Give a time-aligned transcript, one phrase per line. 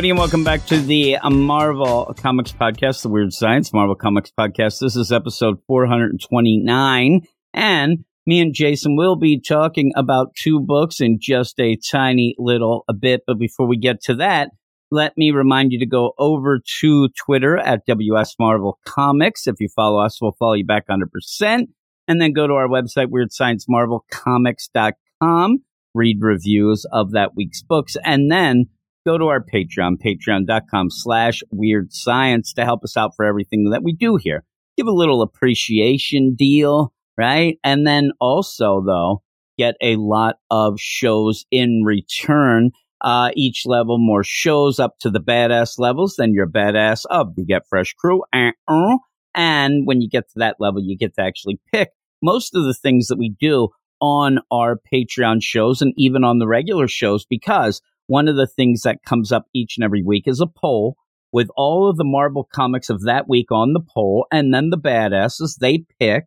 [0.00, 4.80] Everybody, and welcome back to the Marvel Comics Podcast, the Weird Science Marvel Comics Podcast.
[4.80, 7.20] This is episode 429,
[7.52, 12.86] and me and Jason will be talking about two books in just a tiny little
[12.88, 13.24] a bit.
[13.26, 14.52] But before we get to that,
[14.90, 19.46] let me remind you to go over to Twitter at WS Marvel Comics.
[19.46, 21.66] If you follow us, we'll follow you back 100%.
[22.08, 25.58] And then go to our website, WeirdScienceMarvelComics.com,
[25.94, 28.70] read reviews of that week's books, and then
[29.10, 33.82] go to our Patreon, patreon.com slash weird science to help us out for everything that
[33.82, 34.44] we do here.
[34.76, 37.58] Give a little appreciation deal, right?
[37.64, 39.22] And then also, though,
[39.58, 42.70] get a lot of shows in return.
[43.00, 47.32] Uh, each level, more shows up to the badass levels, then you're badass up.
[47.36, 48.22] You get fresh crew.
[48.32, 48.98] Uh-uh.
[49.34, 51.90] And when you get to that level, you get to actually pick
[52.22, 56.46] most of the things that we do on our Patreon shows and even on the
[56.46, 57.80] regular shows because
[58.10, 60.96] one of the things that comes up each and every week is a poll
[61.30, 64.76] with all of the Marvel comics of that week on the poll, and then the
[64.76, 66.24] badasses they pick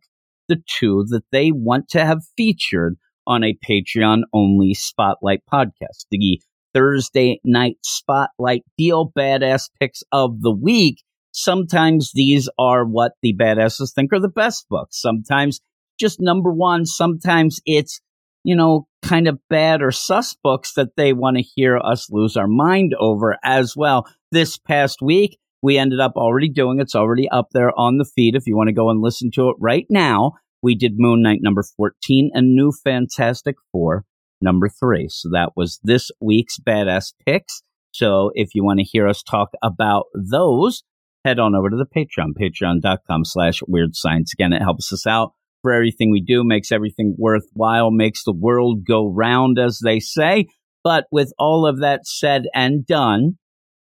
[0.48, 6.06] the two that they want to have featured on a Patreon only spotlight podcast.
[6.10, 6.40] The
[6.72, 11.02] Thursday night spotlight deal badass picks of the week.
[11.32, 14.98] Sometimes these are what the badasses think are the best books.
[15.02, 15.60] Sometimes
[16.00, 16.86] just number one.
[16.86, 18.00] Sometimes it's
[18.44, 22.36] you know, kind of bad or sus books that they want to hear us lose
[22.36, 24.08] our mind over as well.
[24.32, 28.34] This past week, we ended up already doing it's already up there on the feed
[28.34, 30.32] if you want to go and listen to it right now.
[30.62, 34.04] We did Moon Knight number 14 and New Fantastic Four
[34.40, 35.08] number 3.
[35.10, 37.62] So that was this week's badass picks.
[37.92, 40.82] So if you want to hear us talk about those,
[41.24, 44.32] head on over to the Patreon, patreon.com slash weird science.
[44.34, 45.32] Again, it helps us out
[45.64, 50.46] for everything we do, makes everything worthwhile, makes the world go round, as they say.
[50.84, 53.38] But with all of that said and done,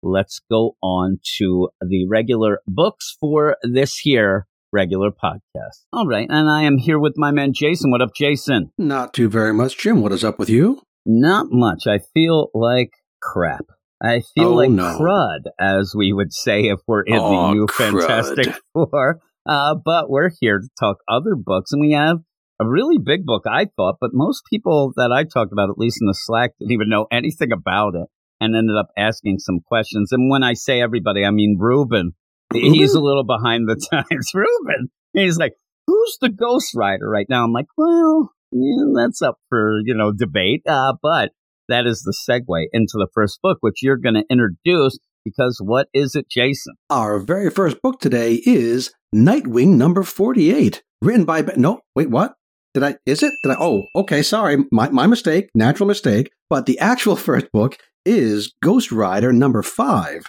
[0.01, 5.83] let's go on to the regular books for this here regular podcast.
[5.93, 6.29] All right.
[6.31, 7.91] And I am here with my man, Jason.
[7.91, 8.71] What up, Jason?
[8.79, 10.01] Not too very much, Jim.
[10.01, 10.81] What is up with you?
[11.05, 11.89] Not much.
[11.89, 12.91] I feel like
[13.21, 13.65] crap.
[14.01, 14.97] I feel Oh, like no.
[14.99, 18.01] crud, as we would say if we're in Oh, the new crud.
[18.01, 19.21] Fantastic Four.
[19.47, 22.19] Uh, but we're here to talk other books, and we have
[22.61, 25.99] a really big book, I thought, but most people that I talked about, at least
[26.01, 28.09] in the Slack, didn't even know anything about it
[28.41, 30.13] and ended up asking some questions.
[30.13, 32.13] And when I say everybody, I mean Ruben.
[32.53, 34.31] He's a little behind the times.
[34.35, 34.89] Ruben.
[35.13, 35.55] He's like,
[35.87, 37.45] who's the Ghost Rider right now?
[37.45, 40.63] I'm like, well, yeah, that's up for, you know, debate.
[40.67, 41.31] Uh, but
[41.69, 45.89] that is the segue into the first book, which you're going to introduce because what
[45.95, 46.75] is it, Jason?
[46.91, 51.43] Our very first book today is Nightwing number 48, written by.
[51.57, 52.35] No, wait, what?
[52.75, 52.97] Did I?
[53.07, 53.33] Is it?
[53.43, 53.57] Did I?
[53.59, 54.59] Oh, okay, sorry.
[54.71, 55.49] My, my mistake.
[55.55, 56.31] Natural mistake.
[56.51, 60.27] But the actual first book is Ghost Rider number 5,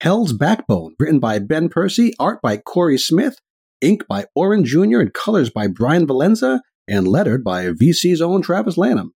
[0.00, 3.36] Hell's Backbone, written by Ben Percy, art by Cory Smith,
[3.80, 8.76] ink by Oren Jr., and colors by Bryan Valenza, and lettered by VC's own Travis
[8.76, 9.12] Lanham.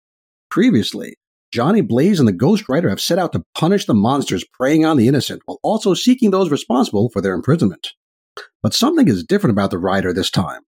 [0.49, 1.17] Previously,
[1.51, 4.97] Johnny Blaze and the Ghost Rider have set out to punish the monsters preying on
[4.97, 7.89] the innocent while also seeking those responsible for their imprisonment.
[8.61, 10.61] But something is different about the Rider this time.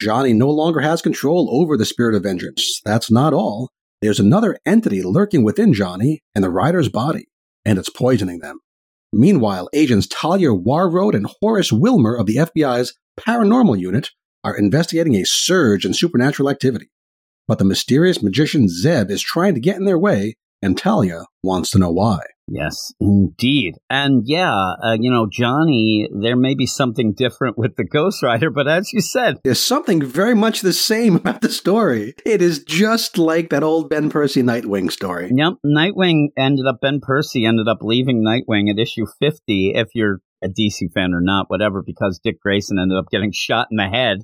[0.00, 2.80] Johnny no longer has control over the spirit of vengeance.
[2.84, 3.70] That's not all.
[4.00, 7.26] There's another entity lurking within Johnny and the Rider's body,
[7.64, 8.60] and it's poisoning them.
[9.12, 14.10] Meanwhile, agents Talia Warroad and Horace Wilmer of the FBI's Paranormal Unit
[14.44, 16.90] are investigating a surge in supernatural activity.
[17.48, 21.70] But the mysterious magician Zeb is trying to get in their way, and Talia wants
[21.70, 22.20] to know why.
[22.50, 23.74] Yes, indeed.
[23.90, 28.50] And yeah, uh, you know, Johnny, there may be something different with the Ghost Rider,
[28.50, 32.14] but as you said, There's something very much the same about the story.
[32.24, 35.30] It is just like that old Ben Percy Nightwing story.
[35.34, 40.20] Yep, Nightwing ended up, Ben Percy ended up leaving Nightwing at issue 50, if you're
[40.42, 43.88] a DC fan or not, whatever, because Dick Grayson ended up getting shot in the
[43.88, 44.18] head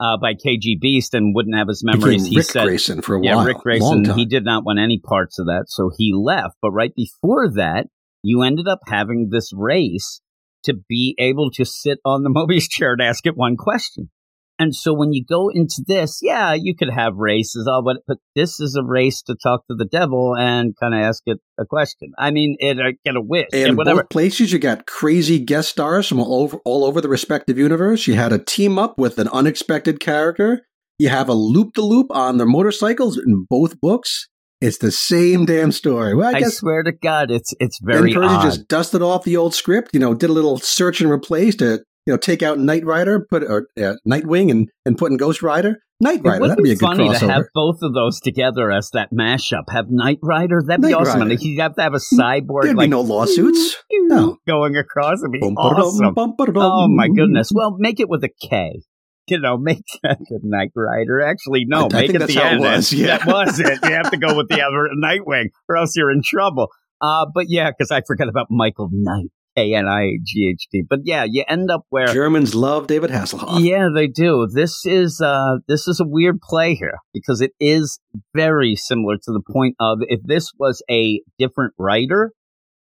[0.00, 2.24] uh, by KG Beast and wouldn't have his memories.
[2.24, 3.46] Became he Ric said, Grayson for a yeah, while.
[3.46, 6.56] Ric Grayson, he did not want any parts of that, so he left.
[6.60, 7.86] But right before that,
[8.22, 10.20] you ended up having this race
[10.64, 14.10] to be able to sit on the Mobius chair and ask it one question.
[14.58, 18.18] And so when you go into this, yeah, you could have races, all, but but
[18.36, 21.64] this is a race to talk to the devil and kind of ask it a
[21.66, 22.12] question.
[22.16, 24.02] I mean, it uh, get a wish And in whatever.
[24.02, 28.06] both places, you got crazy guest stars from all over, all over the respective universe.
[28.06, 30.62] You had a team up with an unexpected character.
[30.98, 34.28] You have a loop the loop on their motorcycles in both books.
[34.60, 36.14] It's the same damn story.
[36.14, 38.42] Well, I, I guess swear to God, it's it's very Percy odd.
[38.44, 39.90] just dusted off the old script.
[39.92, 43.26] You know, did a little search and replace to you know take out Knight Rider,
[43.28, 45.78] put or uh, Nightwing, and and put in Ghost Rider.
[46.00, 47.30] Knight Rider, that'd be a good funny to crossover.
[47.32, 49.62] have both of those together as that mashup.
[49.70, 51.20] Have Knight Rider, that'd be awesome.
[51.20, 51.30] Rider.
[51.32, 53.76] And he'd have to have a cyborg There'd like be no lawsuits.
[54.06, 54.36] No.
[54.46, 55.20] going across.
[55.22, 56.12] It'd be Bum, awesome.
[56.14, 56.34] bum.
[56.56, 57.50] Oh my goodness!
[57.54, 58.82] Well, make it with a K.
[59.28, 61.22] You know, make that the Knight Rider.
[61.22, 63.16] Actually, no, I- I make think it the how it was, yeah.
[63.18, 63.78] That was it.
[63.82, 66.68] You have to go with the other Nightwing, or else you're in trouble.
[67.00, 70.82] Uh, but yeah, because I forgot about Michael Knight, K N I G H T.
[70.88, 73.60] But yeah, you end up where Germans love David Hasselhoff.
[73.64, 74.46] yeah, they do.
[74.52, 77.98] This is uh this is a weird play here because it is
[78.34, 82.32] very similar to the point of if this was a different writer,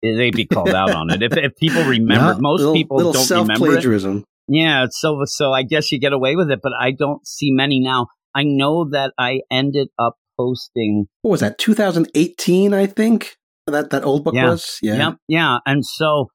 [0.03, 1.23] they'd be called out on it.
[1.23, 3.71] If if people remember, No, most little, people little don't self remember it.
[3.73, 4.25] plagiarism.
[4.49, 7.79] Yeah, so so I guess you get away with it, but I don't see many
[7.81, 8.09] now.
[8.35, 11.59] I know that I ended up posting What was that?
[11.59, 13.37] 2018, I think.
[13.67, 14.51] That that old book Yeah.
[14.51, 14.79] was.
[14.83, 14.97] Yeah.
[14.97, 15.59] Yep, yeah.
[15.67, 16.29] And so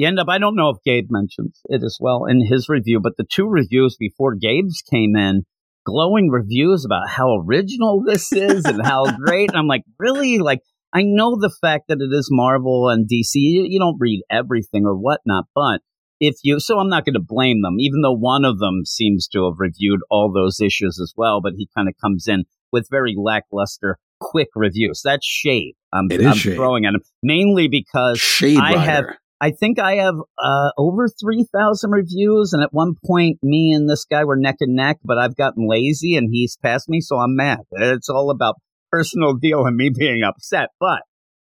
[0.00, 3.00] you end up, I don't know if Gabe mentions it as well in his review,
[3.02, 5.42] but the two reviews before Gabe's came in,
[5.84, 9.50] glowing reviews about how original this is and how great.
[9.50, 10.38] And I'm like, really?
[10.38, 10.60] Like,
[10.94, 14.84] I know the fact that it is Marvel and DC, you, you don't read everything
[14.86, 15.80] or whatnot, but
[16.18, 19.28] if you, so I'm not going to blame them, even though one of them seems
[19.28, 22.88] to have reviewed all those issues as well, but he kind of comes in with
[22.90, 25.00] very lackluster, quick reviews.
[25.04, 25.74] That's shade.
[25.92, 26.56] I'm, It is I'm shade.
[26.56, 28.78] throwing at him mainly because Shade I Rider.
[28.80, 29.04] have-
[29.40, 32.52] I think I have uh, over 3,000 reviews.
[32.52, 35.66] And at one point, me and this guy were neck and neck, but I've gotten
[35.68, 37.00] lazy and he's passed me.
[37.00, 37.60] So I'm mad.
[37.72, 38.56] It's all about
[38.90, 40.68] personal deal and me being upset.
[40.78, 41.02] But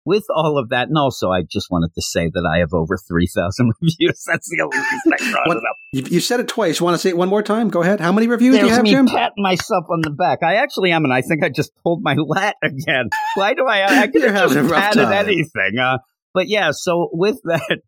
[0.05, 2.97] with all of that, and also I just wanted to say that I have over
[2.97, 4.23] 3,000 reviews.
[4.25, 5.75] That's the only reason I brought it up.
[5.93, 6.79] You, you said it twice.
[6.79, 7.69] You want to say it one more time?
[7.69, 7.99] Go ahead.
[7.99, 9.05] How many reviews do you have, me Jim?
[9.05, 10.39] patting myself on the back.
[10.43, 13.09] I actually am, and I think I just pulled my lat again.
[13.35, 14.01] Why do I?
[14.01, 15.77] I could have just patted anything.
[15.81, 15.99] Uh,
[16.33, 17.79] but yeah, so with that,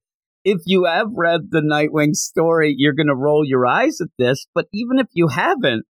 [0.44, 4.45] if you have read the Nightwing story, you're going to roll your eyes at this.
[4.53, 5.86] But even if you haven't,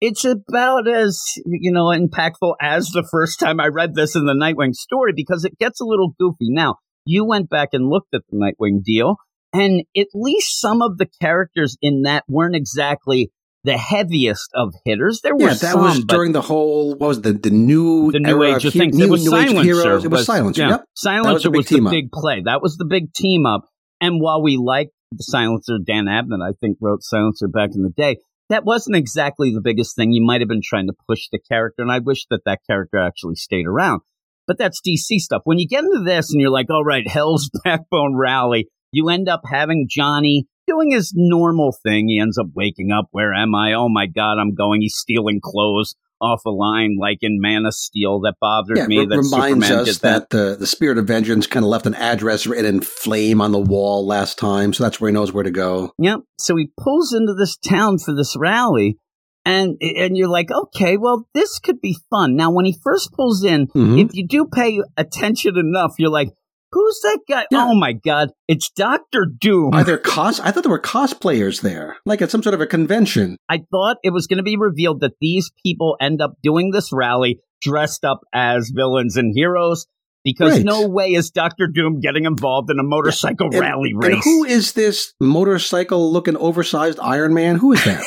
[0.00, 4.34] it's about as you know impactful as the first time I read this in the
[4.34, 6.48] Nightwing story because it gets a little goofy.
[6.50, 9.16] Now you went back and looked at the Nightwing deal,
[9.52, 13.30] and at least some of the characters in that weren't exactly
[13.64, 15.20] the heaviest of hitters.
[15.22, 18.10] There were Yeah, that some, was during the whole what was it, the the new
[18.10, 18.96] the new age of things.
[18.96, 20.06] New, it was new age of Silencer.
[20.06, 20.62] It was Silencer.
[20.62, 20.68] yeah.
[20.70, 20.84] Yep.
[20.96, 22.42] Silencer big was, the big play.
[22.44, 23.62] That was the big team up.
[24.00, 27.90] And while we liked the Silencer, Dan Abnett, I think, wrote Silencer back in the
[27.90, 28.18] day.
[28.48, 30.12] That wasn't exactly the biggest thing.
[30.12, 32.98] You might have been trying to push the character, and I wish that that character
[32.98, 34.00] actually stayed around.
[34.46, 35.42] But that's DC stuff.
[35.44, 39.28] When you get into this and you're like, all right, Hell's Backbone Rally, you end
[39.28, 42.08] up having Johnny doing his normal thing.
[42.08, 43.06] He ends up waking up.
[43.10, 43.72] Where am I?
[43.74, 44.80] Oh my God, I'm going.
[44.82, 48.20] He's stealing clothes off a line like in Man of Steel.
[48.20, 48.96] That bothered Yeah, me.
[49.06, 50.30] that reminds Superman us that.
[50.30, 53.52] that the, the spirit of vengeance kind of left an address written in flame on
[53.52, 55.92] the wall last time, so that's where he knows where to go.
[55.98, 56.20] Yep.
[56.38, 58.98] So he pulls into this town for this rally,
[59.46, 62.36] and and you're like, okay, well, this could be fun.
[62.36, 64.04] Now, when he first pulls in, Mhm.
[64.04, 66.28] if you do pay attention enough, you're like,
[66.72, 67.46] who's that guy?
[67.50, 67.66] Yeah.
[67.66, 69.74] Oh my god, it's Doctor Doom.
[69.74, 70.40] Are there cos?
[70.40, 73.36] I thought there were cosplayers there, like at some sort of a convention.
[73.48, 76.90] I thought it was going to be revealed that these people end up doing this
[76.92, 79.86] rally dressed up as villains and heroes.
[80.22, 80.66] Because Right.
[80.66, 84.22] no way is Doctor Doom getting involved in a motorcycle And- rally and race.
[84.24, 87.56] who is this motorcycle-looking, oversized Iron Man?
[87.56, 88.04] Who is that?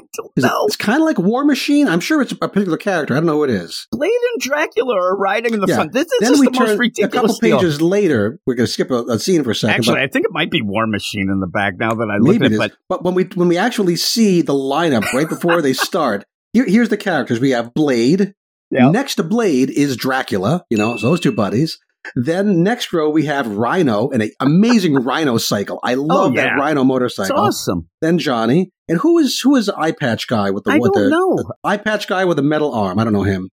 [0.16, 1.88] Don't Is it, it's kind of like War Machine.
[1.88, 3.14] I'm sure it's a particular character.
[3.14, 3.86] I don't know who it is.
[3.92, 5.74] Blade and Dracula are riding in the Yeah.
[5.76, 5.92] front.
[5.92, 7.58] This is then just the most turn a ridiculous couple deal.
[7.58, 8.38] pages later.
[8.46, 9.76] We're going to skip a, a scene for a second.
[9.76, 12.40] Actually, I think it might be War Machine in the back now that I look
[12.42, 12.58] at it.
[12.58, 16.64] But But when we when we actually see the lineup right before they start, here,
[16.66, 17.40] here's the characters.
[17.40, 18.34] We have Blade.
[18.70, 18.90] Yeah.
[18.90, 20.64] Next to Blade is Dracula.
[20.70, 21.78] You know, so those two buddies.
[22.14, 25.80] Then next row we have Rhino and an amazing Rhino cycle.
[25.82, 26.44] I oh, love Oh, yeah.
[26.44, 27.36] that Rhino motorcycle.
[27.46, 27.88] it's awesome.
[28.00, 28.70] Then Johnny.
[28.88, 31.10] And who is who is the eye patch guy with the I with don't the
[31.10, 31.52] know.
[31.64, 32.98] eye patch guy with a metal arm?
[33.00, 33.50] I don't know him.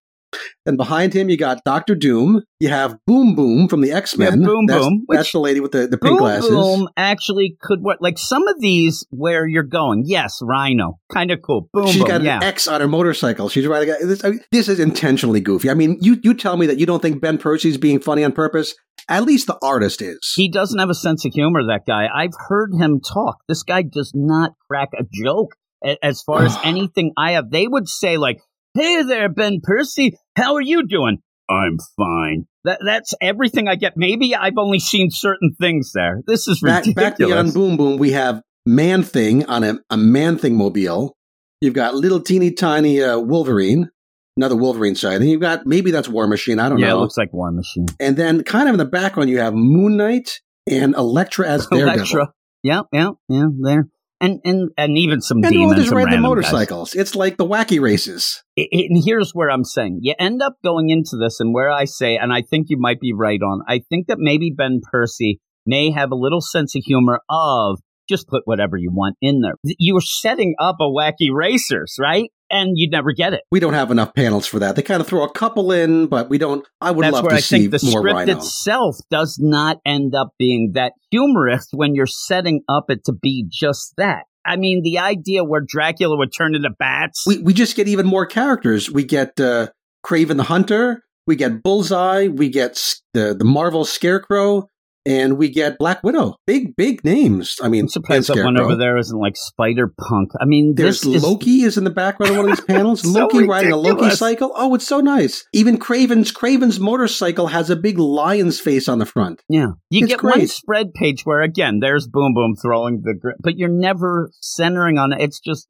[0.66, 2.42] Then behind him you got Doctor Doom.
[2.60, 4.42] You have Boom Boom from the X Men.
[4.42, 6.50] Yeah, Boom that's, Boom, which- That's the lady with the, the pink Boom glasses.
[6.50, 7.98] Boom actually could work.
[8.02, 11.70] Like some of these where you're going, yes, Rhino, kind of cool.
[11.74, 12.38] Boom She's Boom, got yeah.
[12.38, 13.50] an X on her motorcycle.
[13.50, 13.94] She's riding.
[13.94, 15.70] a- This, I mean, this is intentionally goofy.
[15.70, 18.32] I mean, you you tell me that you don't think Ben Percy's being funny on
[18.32, 18.74] purpose.
[19.10, 20.34] At least the artist is.
[20.38, 21.62] he doesn't have a sense of humor.
[21.68, 22.06] That guy.
[22.16, 23.38] I've heard him talk.
[23.50, 25.56] This guy does not crack a joke
[26.02, 28.38] As far as anything I have, they would say like,
[28.74, 31.18] "Hey there, Ben Percy, how are you doing?"
[31.50, 32.46] I'm fine.
[32.64, 33.94] That that's everything I get.
[33.98, 36.22] Maybe I've only seen certain things there.
[36.26, 36.96] This is Back, ridiculous.
[37.12, 41.16] back beyond Boom Boom, we have Man Thing on a, a Man Thing mobile.
[41.62, 43.90] You've got little teeny tiny uh, Wolverine,
[44.38, 45.22] another Wolverine side.
[45.22, 46.60] And you've got maybe that's War Machine.
[46.60, 46.88] I don't know.
[46.88, 47.88] yeah, it looks like War Machine.
[48.00, 50.40] and then kind of in the background, you have Moon Knight
[50.70, 52.00] and Elektra as Daredevil.
[52.00, 52.34] Elektra.
[52.64, 53.46] Yeah, yeah, yeah.
[53.62, 53.90] There
[54.24, 56.30] and and and even some And all demons just and random random guys.
[56.52, 56.96] motorcycles.
[56.96, 58.42] It's like the wacky races.
[58.58, 61.70] I- I- and here's where I'm saying you end up going into this, and where
[61.70, 63.62] I say, and I think you might be right on.
[63.68, 67.80] I think that maybe Ben Percy may have a little sense of humor of
[68.10, 69.54] just put whatever you want in there.
[69.64, 72.30] You're setting up a wacky racers, right?
[72.50, 73.42] And you'd never get it.
[73.52, 74.76] We don't have enough panels for that.
[74.76, 76.66] They kind of throw a couple in, but we don't.
[76.82, 78.38] I would That's love where to I see think the more script Rhino.
[78.38, 83.48] itself does not end up being that humorous when you're setting up it to be
[83.50, 84.24] just that.
[84.46, 87.24] I mean, the idea where Dracula would turn into bats.
[87.26, 88.92] we we just get even more characters.
[88.92, 89.68] We get uh,
[90.06, 91.02] Kraven the Hunter.
[91.26, 92.28] We get Bullseye.
[92.28, 92.74] We get
[93.14, 94.70] the the Marvel Scarecrow,
[95.06, 96.36] and we get Black Widow.
[96.48, 97.58] Big big names.
[97.62, 100.32] I mean, I'm surprised that one over there isn't like Spider Punk.
[100.40, 103.04] I mean, There's is Loki is in the background of one of these panels.
[103.14, 104.52] So Loki riding a Loki cycle.
[104.56, 105.46] Oh, it's so nice.
[105.54, 109.42] Even Kraven's Kraven's motorcycle has a big lion's face on the front.
[109.50, 113.32] Yeah, you It's get one spread page where again, there's Boom Boom throwing the, gr-
[113.40, 115.22] but you're never centering on it.
[115.22, 115.68] It's just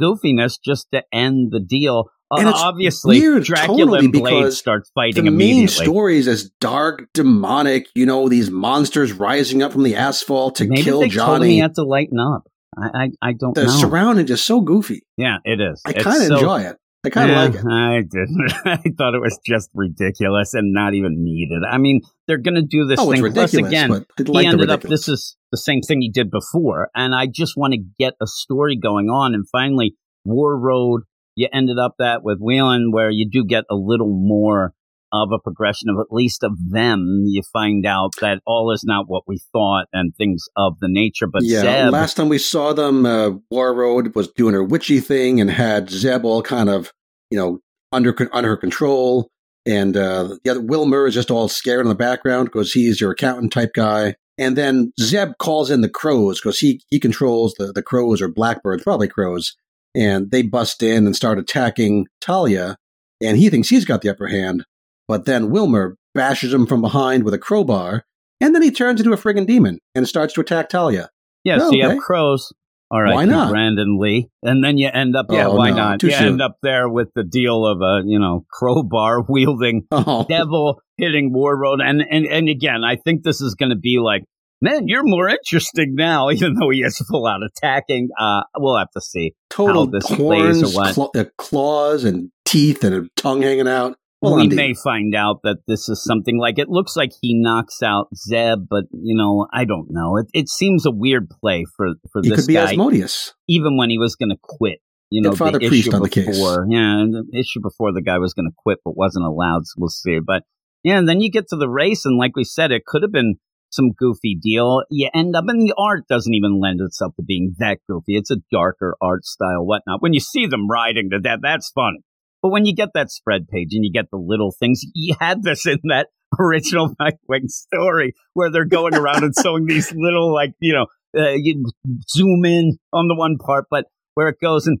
[0.00, 2.10] goofiness just to end the deal.
[2.30, 5.84] Uh, And it's obviously, weird Dracula and Blade starts The fighting main immediately.
[5.84, 7.86] story is as dark, demonic.
[7.94, 11.50] You know, these monsters rising up from the asphalt to Maybe kill they told Johnny.
[11.50, 12.48] he had to lighten up.
[12.76, 13.70] I, I, I don't the know.
[13.70, 15.02] surrounding is so goofy.
[15.16, 15.80] yeah, it is.
[15.86, 16.76] I kind of so- enjoy it.
[17.04, 17.64] I kind of like it.
[17.70, 18.52] I didn't.
[18.64, 21.62] I thought it was just ridiculous and not even needed.
[21.70, 23.20] I mean, they're going to do this Oh, thing.
[23.32, 24.02] Plus, again, I
[24.40, 24.80] he ended up.
[24.82, 28.26] This is the same thing he did before, and I just want to get a
[28.26, 29.34] story going on.
[29.34, 29.94] And finally,
[30.26, 31.02] Warroad.
[31.36, 34.72] You ended up that with Whelan, where you do get a little more
[35.12, 37.24] of a progression of at least of them.
[37.26, 41.26] You find out that all is not what we thought, and things of the nature.
[41.26, 45.40] But yeah, Zeb, last time we saw them, uh, Warroad was doing her witchy thing
[45.40, 46.92] and had Zeb all kind of,
[47.30, 47.60] you know,
[47.92, 49.30] under under her control.
[49.66, 53.10] And uh, the other Wilmer is just all scared in the background because he's your
[53.10, 54.14] accountant type guy.
[54.38, 58.28] And then Zeb calls in the crows because he he controls the the crows or
[58.28, 59.56] blackbirds, probably crows.
[59.96, 62.76] And they bust in and start attacking Talia,
[63.22, 64.64] and he thinks he's got the upper hand.
[65.08, 68.04] But then Wilmer bashes him from behind with a crowbar,
[68.40, 71.08] and then he turns into a friggin' demon and starts to attack Talia.
[71.44, 71.94] Yeah, Oh, so you okay.
[71.94, 72.52] have crows.
[72.90, 73.50] All right, Why not?
[73.50, 75.26] Brandon Lee, and then you end up.
[75.30, 76.02] Yeah, Oh, why no, not?
[76.04, 76.24] You soon.
[76.26, 81.32] end up there with the deal of a you know crowbar wielding Oh, devil hitting
[81.34, 84.22] Warroad, and and and again, I think this is going to be like,
[84.60, 88.08] man, you're more interesting now, even though he is full out attacking.
[88.18, 89.34] Uh, we'll have to see.
[89.50, 90.94] total how this plays or horns, what.
[90.94, 93.96] cla- uh, claws, and teeth, and a tongue hanging out.
[94.22, 97.38] Well, we on may find out that this is something like it looks like he
[97.38, 100.16] knocks out Zeb, but you know, I don't know.
[100.16, 102.70] It it seems a weird play for for he this could be guy.
[102.70, 103.34] Asmodeus.
[103.46, 104.78] even when he was going to quit.
[105.10, 106.26] You know, Father the Priest issue on the case.
[106.26, 109.64] before, yeah, the issue before the guy was going to quit but wasn't allowed.
[109.66, 110.18] So we'll see.
[110.18, 110.42] But
[110.82, 113.12] yeah, and then you get to the race, and like we said, it could have
[113.12, 113.36] been
[113.76, 114.82] some goofy deal.
[114.90, 118.16] You end up, and the art doesn't even lend itself to being that goofy.
[118.16, 120.02] It's a darker art style, whatnot.
[120.02, 122.00] When you see them riding to death, that's funny.
[122.42, 125.42] But when you get that spread page and you get the little things, you had
[125.42, 126.08] this in that
[126.40, 130.86] original Nightwing story where they're going around and sewing these little, like, you know,
[131.20, 131.64] uh, you
[132.08, 134.78] zoom in on the one part, but where it goes and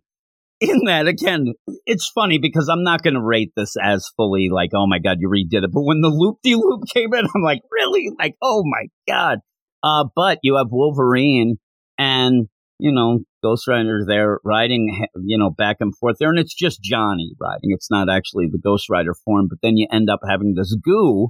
[0.60, 1.52] in that again,
[1.84, 5.18] it's funny because I'm not going to rate this as fully like, oh my god,
[5.20, 5.70] you redid it.
[5.72, 8.10] But when the loop de loop came in, I'm like, really?
[8.18, 9.38] Like, oh my god.
[9.82, 11.56] Uh, but you have Wolverine
[11.98, 12.48] and
[12.78, 16.82] you know Ghost Rider there riding, you know, back and forth there, and it's just
[16.82, 17.70] Johnny riding.
[17.70, 19.46] It's not actually the Ghost Rider form.
[19.48, 21.28] But then you end up having this goo.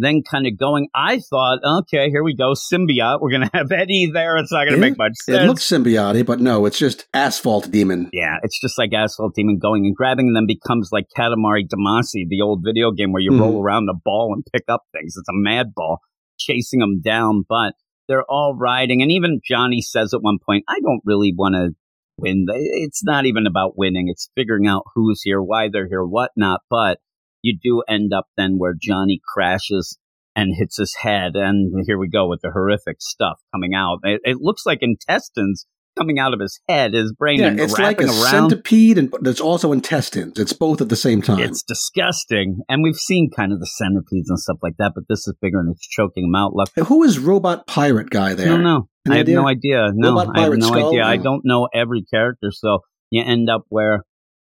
[0.00, 3.20] Then kind of going, I thought, okay, here we go, symbiote.
[3.20, 4.36] We're gonna have Eddie there.
[4.36, 5.38] It's not gonna make much sense.
[5.38, 8.08] It looks symbiotic, but no, it's just asphalt demon.
[8.12, 12.28] Yeah, it's just like Asphalt Demon going and grabbing and then becomes like Katamari Damacy,
[12.28, 13.40] the old video game where you Mhm.
[13.40, 15.14] roll around the ball and pick up things.
[15.16, 15.98] It's a mad ball
[16.38, 17.74] chasing them down, but
[18.06, 19.02] they're all riding.
[19.02, 21.70] And even Johnny says at one point, I don't really want to
[22.18, 22.46] win.
[22.48, 24.06] It's not even about winning.
[24.08, 26.60] It's figuring out who's here, why they're here, whatnot.
[26.70, 26.98] But
[27.42, 29.98] you do end up then where Johnny crashes
[30.36, 31.32] and hits his head.
[31.34, 33.98] And here we go with the horrific stuff coming out.
[34.04, 35.66] It, it looks like intestines
[35.98, 38.14] coming out of his head, his brain, Yeah, it's like a around.
[38.50, 40.38] centipede, and there's also intestines.
[40.38, 41.40] It's both at the same time.
[41.40, 42.60] It's disgusting.
[42.68, 45.58] And we've seen kind of the centipedes and stuff like that, but this is bigger
[45.58, 46.54] and it's choking him out.
[46.54, 46.70] Luck.
[46.86, 48.46] Who is robot pirate guy I there?
[48.46, 48.88] don't know.
[49.06, 49.34] Any I have idea?
[49.36, 49.88] no idea.
[49.94, 50.88] No, I have no Skull?
[50.90, 51.04] idea.
[51.04, 52.80] I don't know every character, so
[53.10, 54.04] you end up where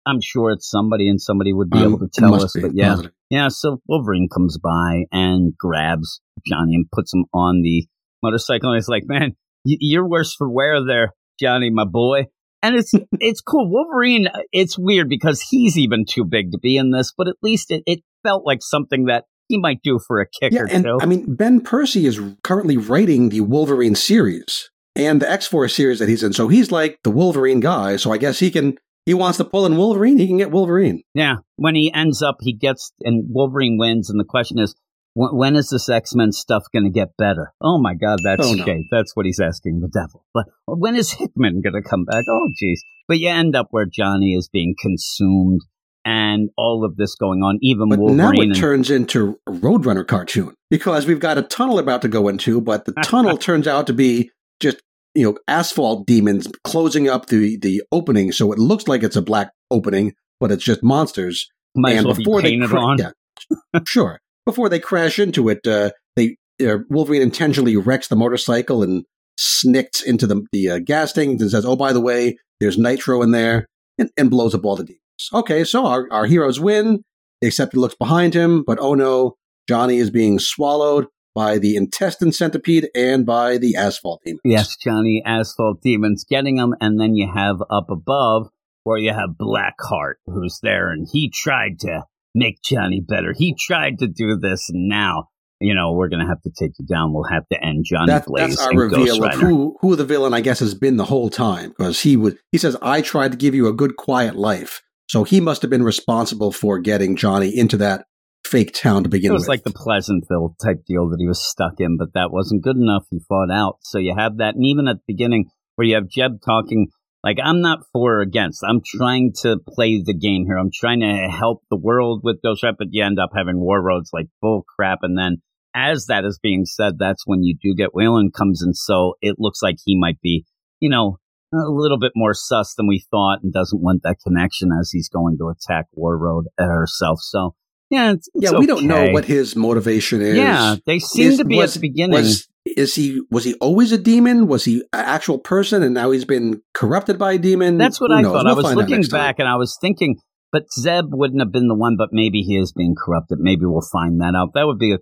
[0.09, 2.53] I'm sure it's somebody, and somebody would be Um, able to tell us.
[2.55, 2.97] be, But yeah,
[3.31, 3.49] yeah.
[3.49, 7.87] So Wolverine comes by and grabs Johnny and puts him on the
[8.23, 9.33] motorcycle, and he's like, "Man,
[9.65, 12.27] you're worse for wear there, Johnny, my boy."
[12.63, 13.71] And it's it's cool.
[13.71, 14.29] Wolverine.
[14.53, 17.83] It's weird because he's even too big to be in this, but at least it,
[17.87, 20.99] it felt like something that he might do for a kick Yeah, or and two.
[21.01, 26.01] I mean, Ben Percy is currently writing the Wolverine series and the X Force series
[26.01, 26.33] that he's in.
[26.33, 27.97] So he's like the Wolverine guy.
[27.97, 28.77] So I guess he can,
[29.09, 31.03] he wants to pull in Wolverine, he can get Wolverine.
[31.15, 34.75] Yeah, when he ends up, he gets and Wolverine wins, and the question is,
[35.15, 37.53] wh- when is this X Men stuff going to get better?
[37.61, 38.63] Oh my God, that's Oh, no.
[38.63, 38.85] okay.
[38.91, 40.25] That's what he's asking the devil.
[40.35, 42.25] But when is Hickman going to come back?
[42.29, 42.81] Oh, jeez.
[43.09, 45.63] But you end up where Johnny is being consumed,
[46.05, 47.59] and all of this going on.
[47.63, 48.17] Even But Wolverine.
[48.19, 52.09] now it and- turns into a Roadrunner cartoon because we've got a tunnel about to
[52.09, 54.83] go into, but the tunnel turns out to be just,
[55.19, 58.31] you know, asphalt demons closing up the, the opening.
[58.31, 61.51] So it looks like it's a black opening, but it's just monsters.
[61.75, 64.21] might and well be before they painted cra- yeah, sure.
[64.47, 69.05] Before they crash into it, uh, they uh, Wolverine intentionally wrecks the motorcycle and
[69.37, 73.21] snicks into the the uh, gas tank and says, "Oh, by the way, there's nitro
[73.21, 73.67] in there,"
[73.99, 75.03] and, and blows up all the demons.
[75.35, 77.03] Okay, so our our heroes win.
[77.43, 79.35] Except he looks behind him, but oh no,
[79.69, 81.07] Johnny is being swallowed
[81.39, 84.41] by the intestine centipede and by the asphalt demon.
[84.45, 88.49] Yes, Johnny Asphalt Demons getting them, and then you have up above
[88.83, 93.33] where you have Blackheart who's there, and he tried to make Johnny better.
[93.37, 95.29] He tried to do this, and now
[95.61, 97.15] you know we're gonna have to take you down.
[97.15, 100.35] We'll have to end Johnny That, Blaze that's our reveal of who who the villain
[100.35, 103.39] I guess has been the whole time because he would he says I tried to
[103.39, 107.57] give you a good quiet life, so he must have been responsible for getting Johnny
[107.57, 108.07] into that
[108.47, 109.35] fake town to begin with.
[109.37, 109.49] It was with.
[109.49, 113.05] like the Pleasantville type deal that he was stuck in, but that wasn't good enough.
[113.11, 113.79] He fought out.
[113.83, 114.55] So you have that.
[114.55, 116.89] And even at the beginning, where you have Jeb talking,
[117.23, 118.65] like, I'm not for or against.
[118.67, 120.57] I'm trying to play the game here.
[120.57, 123.83] I'm trying to help the world with Ghost Rider, but you end up having war
[123.83, 125.01] roads like bull crap.
[125.03, 125.43] And then
[125.75, 128.75] as that is being said, that's when you do get Whalen comes in.
[128.75, 130.47] So it looks like he might be,
[130.81, 131.19] you know,
[131.53, 135.09] a little bit more sus than we thought and doesn't want that connection as he's
[135.09, 137.21] going to attack Warroad herself.
[137.23, 137.55] So,
[137.91, 140.37] yeah, it's, it's yeah, we don't know what his motivation is.
[140.37, 142.13] Yeah, they seem Is- to be was- at the beginning.
[142.19, 144.47] Was is he was he always a demon?
[144.47, 147.79] Was he an actual person and now he's been corrupted by a demon?
[147.79, 148.33] That's what Who I knows?
[148.33, 148.45] thought.
[148.45, 149.21] We'll I was looking next time.
[149.21, 150.17] back and I was thinking,
[150.53, 153.39] but Zeb wouldn't have been the one, but maybe he is being corrupted.
[153.41, 154.51] Maybe we'll find that out.
[154.55, 154.99] That would be a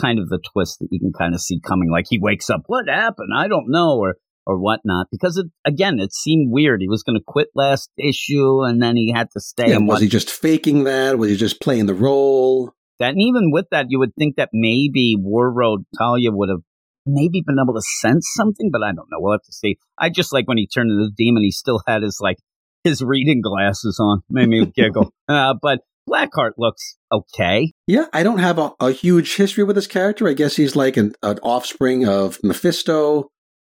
[0.00, 1.90] kind of the twist that you can kind of see coming.
[1.90, 3.28] Like he wakes up, what happened?
[3.36, 4.14] I don't know, or
[4.46, 5.06] or whatnot.
[5.10, 6.80] Because it, again, it seemed weird.
[6.80, 9.68] He was going to quit last issue, and then he had to stay.
[9.68, 11.18] Yeah, and was what- he just faking that?
[11.18, 12.72] Was he just playing the role?
[13.00, 16.60] that, and even with that, you would think that maybe Warroad Talia would have
[17.06, 19.18] maybe been able to sense something, but I don't know.
[19.18, 19.78] We'll have to see.
[19.98, 22.36] I just like when he turned into the demon, he still had his like
[22.84, 24.22] his reading glasses on.
[24.30, 25.12] Made me giggle.
[25.28, 27.72] Uh, but Blackheart looks okay.
[27.86, 30.26] Yeah, I don't have a, a huge history with this character.
[30.28, 33.30] I guess he's like an, an offspring of Mephisto,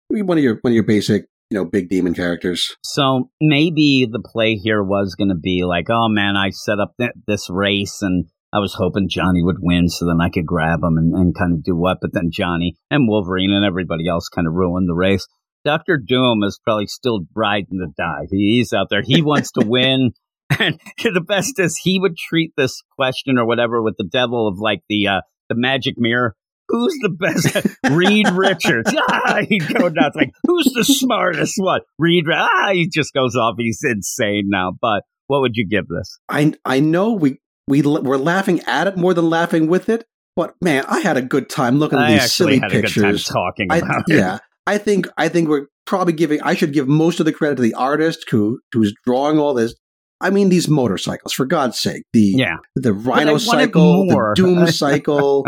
[0.09, 2.75] one of your one of your basic, you know, big demon characters.
[2.83, 6.93] So maybe the play here was going to be like, oh man, I set up
[6.99, 10.83] th- this race and I was hoping Johnny would win so then I could grab
[10.83, 11.97] him and, and kind of do what.
[12.01, 15.27] But then Johnny and Wolverine and everybody else kind of ruined the race.
[15.65, 18.27] Doctor Doom is probably still riding the die.
[18.29, 19.01] He's out there.
[19.03, 20.11] He wants to win.
[20.59, 24.59] And the best is he would treat this question or whatever with the devil of
[24.59, 26.35] like the uh, the magic mirror.
[26.73, 27.67] Who's the best?
[27.95, 28.91] Reed Richards.
[29.09, 30.15] Ah, he'd go nuts.
[30.15, 31.81] Like, who's the smartest one?
[31.99, 32.25] Reed.
[32.33, 33.55] Ah, he just goes off.
[33.57, 34.71] He's insane now.
[34.81, 36.17] But what would you give this?
[36.29, 40.05] I I know we we we're laughing at it more than laughing with it,
[40.35, 42.97] but man, I had a good time looking at I these silly had pictures.
[42.97, 44.15] a good time talking I, about it.
[44.17, 46.41] yeah, I think I think we're probably giving.
[46.41, 49.75] I should give most of the credit to the artist who who's drawing all this.
[50.21, 52.57] I mean, these motorcycles, for God's sake, the Yeah.
[52.75, 54.33] the Rhino cycle, the.
[54.35, 55.45] Doom cycle,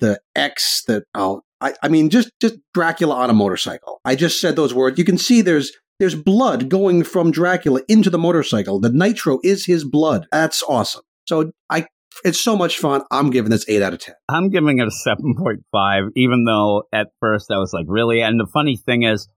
[0.00, 0.82] the X.
[0.86, 4.00] that oh, I, I mean, just just Dracula on a motorcycle.
[4.04, 4.98] I just said those words.
[4.98, 8.80] You can see there's there's blood going from Dracula into the motorcycle.
[8.80, 10.26] The nitro is his blood.
[10.30, 11.02] That's awesome.
[11.26, 11.86] So I,
[12.24, 13.02] it's so much fun.
[13.10, 14.14] I'm giving this eight out of ten.
[14.28, 18.20] I'm giving it a 7.5, even though at first I was like, really?
[18.20, 19.28] And the funny thing is,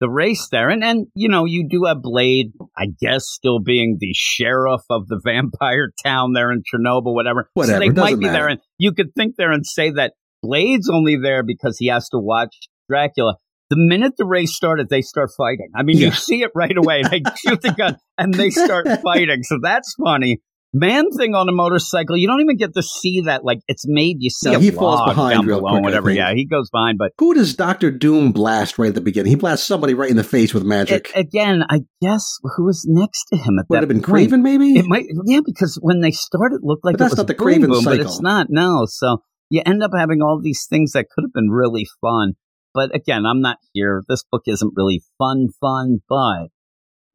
[0.00, 3.96] the race there, and, and you know, you do have Blade, I guess, still being
[3.98, 7.50] the sheriff of the vampire town there in Chernobyl, whatever.
[7.54, 8.32] Whatever, So they might be matter.
[8.32, 12.08] there, and you could think there and say that Blade's only there because he has
[12.10, 12.54] to watch
[12.88, 13.34] Dracula.
[13.70, 15.68] The minute the race started, they start fighting.
[15.76, 16.06] I mean, Yeah.
[16.06, 17.02] you see it right away.
[17.02, 19.42] They shoot the gun and they start fighting.
[19.42, 20.38] So that's funny.
[20.74, 23.44] Man Thing on a motorcycle, you don't even get to see that.
[23.44, 26.10] Like it's made you see Yeah, he falls behind real below, quick, whatever.
[26.10, 29.30] Yeah, he goes behind, but Who does Doctor Doom blast right at the beginning?
[29.30, 31.10] He blasts somebody right in the face with magic.
[31.14, 34.30] it, again, I guess who was next to him at Would that have been point?
[34.30, 34.78] Kraven, maybe?
[34.78, 37.34] It might, yeah, because when they started, it looked like But that's was not the
[37.34, 38.48] Boom Kraven Boom, but it's not.
[38.50, 42.34] No, so you end up having all these things that could have been really fun.
[42.74, 44.02] But again, I'm not here.
[44.06, 46.48] This book isn't really fun, fun, but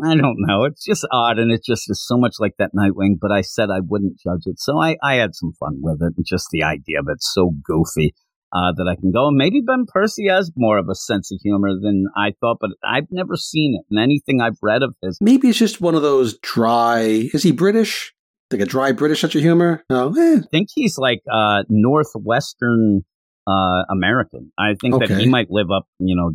[0.03, 0.65] I don't know.
[0.65, 3.15] It's just odd, and it just is so much like that Nightwing.
[3.21, 6.13] But I said I wouldn't judge it, so I, I had some fun with it.
[6.17, 8.13] And just the idea of it's so goofy
[8.53, 9.27] uh, that I can go.
[9.27, 12.71] And maybe Ben Percy has more of a sense of humor than I thought, but
[12.83, 15.17] I've never seen it in anything I've read of his.
[15.21, 17.29] Maybe it's just one of those dry.
[17.33, 18.13] Is he British?
[18.51, 19.83] Like a dry British sense of humor?
[19.89, 20.13] No.
[20.15, 20.37] Eh.
[20.37, 23.01] I think he's like uh, northwestern
[23.47, 24.51] uh, American.
[24.59, 26.33] I think that he might live up, you know,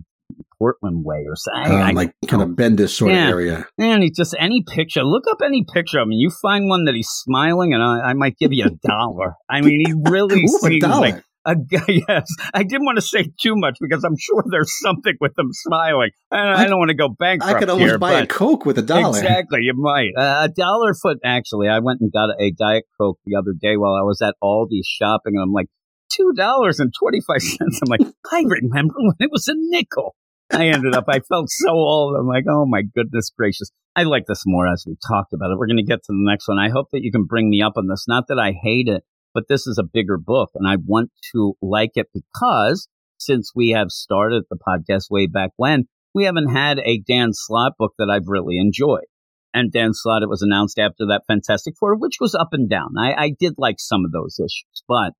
[0.58, 1.72] Portland way or something.
[1.72, 3.24] Um, I like kind of Bendis sort Yeah.
[3.28, 3.66] of area.
[3.78, 5.02] Man, he just any picture.
[5.04, 6.12] Look up any picture of him.
[6.12, 9.34] You find one that he's smiling, and I, I might give you a dollar.
[9.48, 11.78] I mean, he really Ooh, a seems like a guy.
[12.08, 15.48] Yes, I didn't want to say too much because I'm sure there's something with him
[15.52, 16.10] smiling.
[16.30, 18.66] And I, I- don't want to go bankrupt I could almost here, buy a Coke
[18.66, 19.16] with a dollar.
[19.18, 20.10] Exactly, you might.
[20.14, 21.68] Uh, a dollar foot, actually.
[21.68, 24.80] I went and got a Diet Coke the other day while I was at Aldi
[24.84, 25.68] shopping, and I'm like,
[26.18, 27.58] $2.25.
[27.60, 28.00] I'm like,
[28.32, 30.14] I remember when it was a nickel.
[30.50, 32.16] I ended up, I felt so old.
[32.18, 33.70] I'm like, oh my goodness gracious.
[33.94, 35.58] I like this more as we talked about it.
[35.58, 36.58] We're going to get to the next one.
[36.58, 38.06] I hope that you can bring me up on this.
[38.08, 39.02] Not that I hate it,
[39.34, 43.70] but this is a bigger book, and I want to like it because since we
[43.70, 48.08] have started the podcast way back when, we haven't had a Dan Slott book that
[48.10, 49.04] I've really enjoyed.
[49.52, 52.94] And Dan Slott, it was announced after that Fantastic Four, which was up and down.
[52.98, 55.12] I, I did like some of those issues, but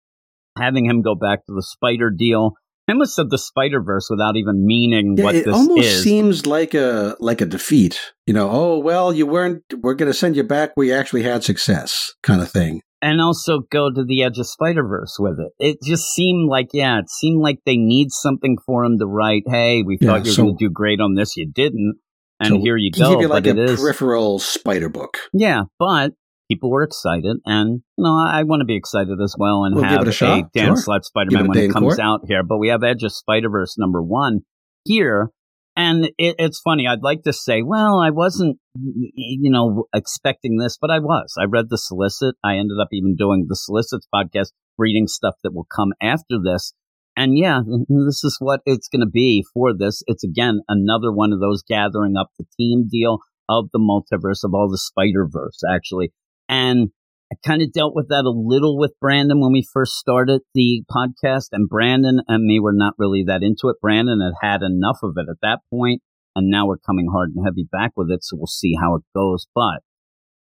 [0.59, 2.53] having him go back to the Spider deal,
[2.89, 6.03] I almost said the Spider Verse without even meaning Yeah, what it this almost is.
[6.03, 8.01] seems like a like a defeat.
[8.27, 9.63] You know, oh well, you weren't.
[9.83, 12.81] We're going to send you back where you actually had success, kind of thing.
[13.03, 15.53] and also go to the edge of Spider Verse with it.
[15.59, 19.43] It just seemed like, yeah, it seemed like they need something for him to write.
[19.47, 21.97] Hey, we Yeah, thought you were so- going to do great on this, you didn't,
[22.41, 23.11] and So here you go.
[23.11, 25.19] give you like a is, peripheral spider book.
[25.33, 26.13] yeah, but
[26.49, 29.75] people were excited, and you know, I, I want to be excited as well and
[29.75, 30.77] We'll have a shot, Dan sure.
[30.77, 32.01] Slott Spider Man when it comes court.
[32.01, 32.43] out here.
[32.43, 34.41] But we have Edge of Spider Verse number one
[34.85, 35.31] here.
[35.77, 36.89] And it, it's funny.
[36.89, 41.33] I'd like to say, well, I wasn't, you know, expecting this, but I was.
[41.41, 42.35] I read the solicit.
[42.43, 46.73] I ended up even doing the solicits podcast, reading stuff that will come after this.
[47.17, 50.03] And yeah, this is what it's going to be for this.
[50.09, 54.55] It's again another one of those gathering up the team deal of the multiverse of
[54.55, 56.13] all the Spider Verse, actually.
[56.49, 56.89] And
[57.31, 60.83] I kind of dealt with that a little with Brandon when we first started the
[60.91, 63.77] podcast, and Brandon and me were not really that into it.
[63.83, 66.01] Brandon had had enough of it at that point,
[66.35, 69.03] and now we're coming hard and heavy back with it, so we'll see how it
[69.15, 69.47] goes.
[69.55, 69.83] But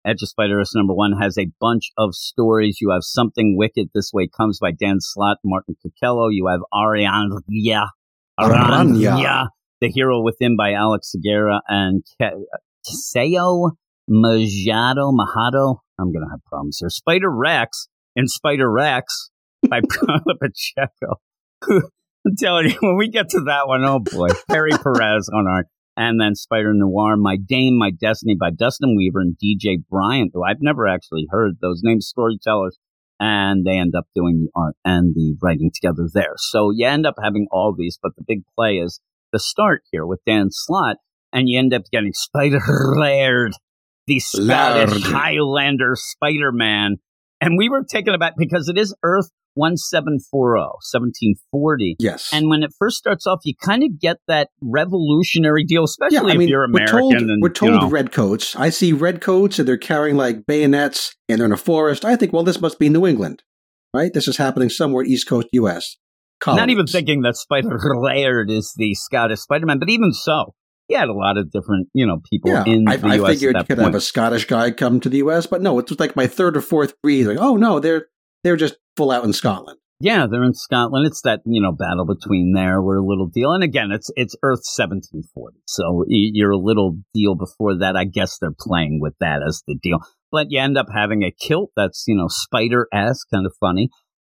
[0.06, 2.78] Edge of Spider-Verse number one has a bunch of stories.
[2.80, 6.28] You have Something Wicked This Way Comes by Dan Slott, Martin Coccolo.
[6.28, 7.40] You have Ariana,
[8.38, 9.48] Aranya.
[9.80, 12.46] The Hero Within by Alex Segura and Ke-
[14.10, 15.78] Majado Mahado.
[15.98, 16.90] I'm going to have problems here.
[16.90, 19.30] Spider Rex and Spider Rex
[19.68, 21.20] by Paula Pacheco.
[22.26, 25.66] I'm telling you, when we get to that one, oh boy, Perry Perez on art.
[25.96, 30.44] And then Spider Noir, My Dame, My Destiny by Dustin Weaver and DJ Bryant, who
[30.44, 32.76] I've never actually heard those names, storytellers.
[33.18, 36.34] And they end up doing the art and the writing together there.
[36.36, 39.00] So you end up having all these, but the big play is
[39.32, 40.98] the start here with Dan Slott,
[41.32, 42.60] and you end up getting Spider
[42.96, 43.52] Laird,
[44.06, 45.02] the Scottish.
[45.02, 46.96] Highlander Spider Man.
[47.40, 51.96] And we were taken aback because it is Earth 1740, 1740.
[51.98, 52.30] Yes.
[52.32, 56.22] And when it first starts off, you kind of get that revolutionary deal, especially yeah,
[56.24, 56.98] I if mean, you're we're American.
[56.98, 58.54] told, and, we're you told know, red coats.
[58.56, 62.04] I see red coats and they're carrying like bayonets and they're in a forest.
[62.04, 63.42] I think, well, this must be New England,
[63.94, 64.12] right?
[64.12, 65.96] This is happening somewhere East Coast U.S.
[66.46, 70.54] not even thinking that Spider Laird is the Scottish Spider Man, but even so,
[70.88, 73.28] he had a lot of different, you know, people Yeah, in I, the I U.S.
[73.30, 73.86] I figured you could point.
[73.86, 76.56] have a Scottish guy come to the U.S., but no, it was like my third
[76.56, 77.26] or fourth read.
[77.26, 78.06] Like, oh no, they're
[78.44, 79.78] they're just full out in Scotland.
[79.98, 81.06] Yeah, they're in Scotland.
[81.06, 82.82] It's that you know battle between there.
[82.82, 85.58] We're a little deal, and again, it's it's Earth seventeen forty.
[85.66, 87.96] So you're a little deal before that.
[87.96, 89.98] I guess they're playing with that as the deal.
[90.30, 93.88] But you end up having a kilt that's you know spider esque, kind of funny.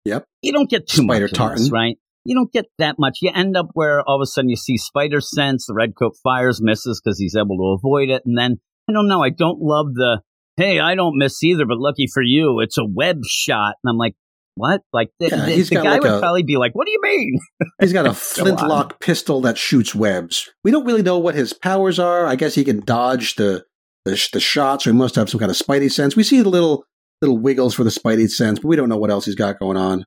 [0.04, 0.24] Yep.
[0.42, 1.68] You don't get too Spider much of this, tartan.
[1.70, 1.96] right?
[2.26, 3.18] You don't get that much.
[3.22, 5.66] You end up where all of a sudden you see Spider sense.
[5.66, 8.56] The red coat fires, misses because he's able to avoid it, and then
[8.88, 9.22] I don't know.
[9.22, 10.20] I don't love the
[10.56, 13.96] hey, I don't miss either, but lucky for you, it's a web shot, and I'm
[13.98, 14.14] like.
[14.58, 14.80] What?
[14.90, 17.00] Like the, Yeah, the, the guy like would a- probably be like, "What do you
[17.02, 17.38] mean?"
[17.78, 20.48] He's got a flintlock pistol that shoots webs.
[20.64, 22.24] We don't really know what his powers are.
[22.24, 23.66] I guess he can dodge the
[24.06, 26.16] the, the shots, or he must have some kind of spidey sense.
[26.16, 26.86] We see the little
[27.20, 29.76] little wiggles for the Spidey sense, but we don't know what else he's got going
[29.76, 30.04] on.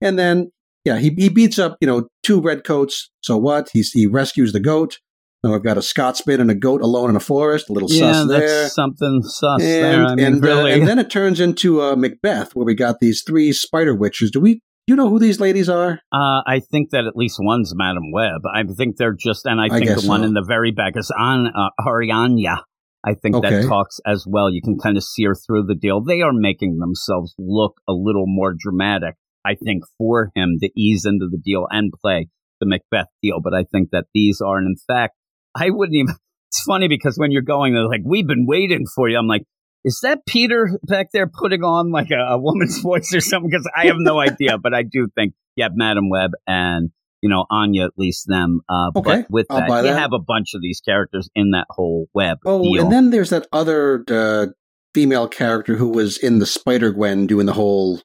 [0.00, 0.50] And then,
[0.86, 3.10] yeah, he, he beats up, you know, two redcoats.
[3.20, 3.68] So what?
[3.74, 4.98] He's, he rescues the goat.
[5.44, 7.68] Now I've got a Scotsman and a goat alone in a forest.
[7.68, 8.68] A little yeah, sus there.
[8.68, 10.06] something sus there.
[10.06, 13.00] I And, mean, and, uh, and then it turns into uh, Macbeth, where we got
[13.00, 14.30] these three spider witches.
[14.30, 14.60] Do we?
[14.86, 16.00] You know who these ladies are?
[16.12, 18.42] Uh, I think that at least one's Madam Web.
[18.54, 20.26] I think they're just, and I I think guess the one so.
[20.26, 22.58] in the very back is on uh, Arianya.
[23.04, 23.50] I think Okay.
[23.62, 24.48] that talks as well.
[24.50, 26.02] You can kind of see her through the deal.
[26.02, 29.16] They are making themselves look a little more dramatic.
[29.46, 32.28] I think for him to ease into the deal and play
[32.60, 33.40] the Macbeth deal.
[33.42, 35.14] But I think that these are, and in fact,
[35.54, 36.14] I wouldn't even.
[36.48, 39.42] It's funny because when you're going, they're like, "We've been waiting for you." I'm like,
[39.84, 43.50] is that Peter back there putting on like a, a woman's voice or something?
[43.50, 46.90] Because I have no idea, but I do think yeah, Madam Web and
[47.22, 48.60] you know Anya at least them.
[48.68, 51.66] Uh, Okay, but with I'll that, you have a bunch of these characters in that
[51.70, 52.82] whole web Oh, deal.
[52.82, 54.46] and then there's that other uh,
[54.94, 58.00] female character who was in the Spider Gwen doing the whole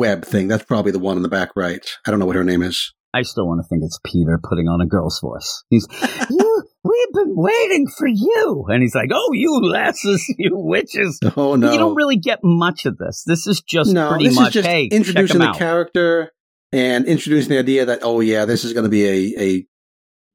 [0.00, 0.48] web thing.
[0.48, 1.86] That's probably the one in the back right.
[2.06, 2.92] I don't know what her name is.
[3.12, 5.64] I still want to think it's Peter putting on a girl's voice.
[5.68, 5.86] He's,
[6.30, 11.56] you, we've been waiting for you, and he's like, "Oh, you lasses, you witches." Oh
[11.56, 13.24] no, You don't really get much of this.
[13.26, 14.10] This is just no.
[14.10, 16.30] pretty This much is just hey, introducing the character
[16.72, 19.66] and introducing the idea that oh yeah, this is going to be a a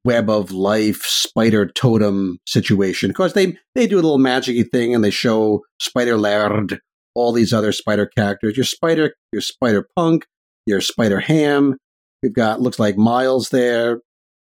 [0.04, 5.04] web of life spider totem situation because they they do a little magicy thing and
[5.04, 6.80] they show Spider Laird,
[7.16, 8.56] all these other spider characters.
[8.56, 10.26] Your spider, your spider punk,
[10.66, 11.78] your spider ham.
[12.22, 14.02] We've got looks like Miles there.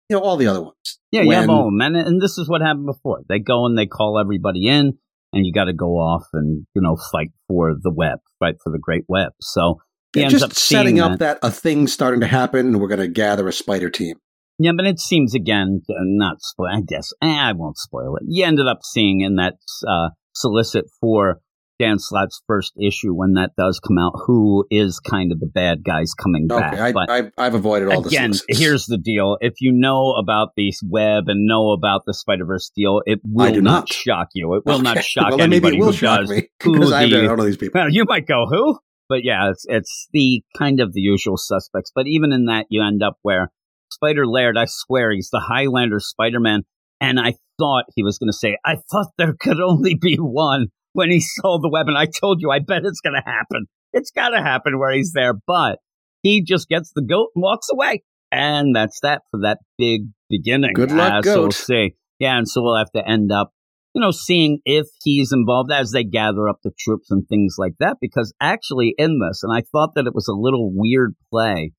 [0.10, 1.00] You know all the other ones.
[1.12, 1.82] Yeah, you have all of them.
[1.82, 3.22] And, and this is what happened before.
[3.28, 4.98] They go and they call everybody in,
[5.34, 8.72] and you got to go off and, you know, fight for the web, fight for
[8.72, 9.34] the great web.
[9.40, 9.80] So
[10.16, 13.08] Yeah, just up setting up that a thing's starting to happen and we're going to
[13.08, 14.16] gather a spider team.
[14.58, 18.24] Yeah, but it seems, again, not spoil, I guess, eh, I won't spoil it.
[18.28, 19.56] You ended up seeing in that
[19.88, 21.40] uh, solicit for
[21.80, 25.84] Dan Slott's first issue when that does come out, who is kind of the bad
[25.84, 26.78] guys coming back.
[26.78, 29.38] I, but I, I've avoided all the Again, here's the deal.
[29.40, 33.54] If you know about the web and know about the Spider Verse deal, it will
[33.54, 33.94] not not.
[33.94, 34.56] shock you.
[34.56, 36.30] It will not shock well, then maybe anybody it will who shock does.
[36.30, 37.80] me because I don't know these people.
[37.80, 38.78] Well, you might go, who?
[39.08, 41.92] But yeah, it's, it's the kind of the usual suspects.
[41.96, 43.52] But even in that, you end up where
[43.90, 46.64] Spider Laird, I swear, he's the Highlander Spider Man.
[47.02, 50.68] And I thought he was going to say, I thought there could only be one
[50.94, 51.88] when he saw the web.
[51.88, 53.66] And I told you, I bet it's going to happen.
[53.94, 55.34] It's got to happen where he's there.
[55.34, 55.80] But
[56.22, 58.04] he just gets the goat and walks away.
[58.32, 60.74] And that's that for that big beginning.
[60.74, 61.96] Good luck, Uh, So we'll see.
[62.20, 63.52] Yeah, and so we'll have to end up
[63.96, 67.74] you know, seeing if he's involved as they gather up the troops and things like
[67.80, 67.98] that.
[68.00, 71.72] Because actually, in this, and I thought that it was a little weird play,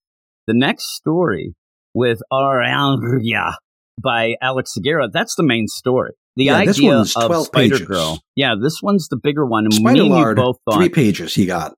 [0.46, 1.54] the next story
[1.94, 3.54] with Aranya
[4.02, 6.12] by Alex Segura, that's the main story.
[6.36, 7.88] The Yeah, idea of 12 Spider pages.
[7.88, 8.22] Girl.
[8.36, 9.64] Yeah, this one's the bigger one.
[9.64, 11.74] And Spider Laird, both thought three pages he got.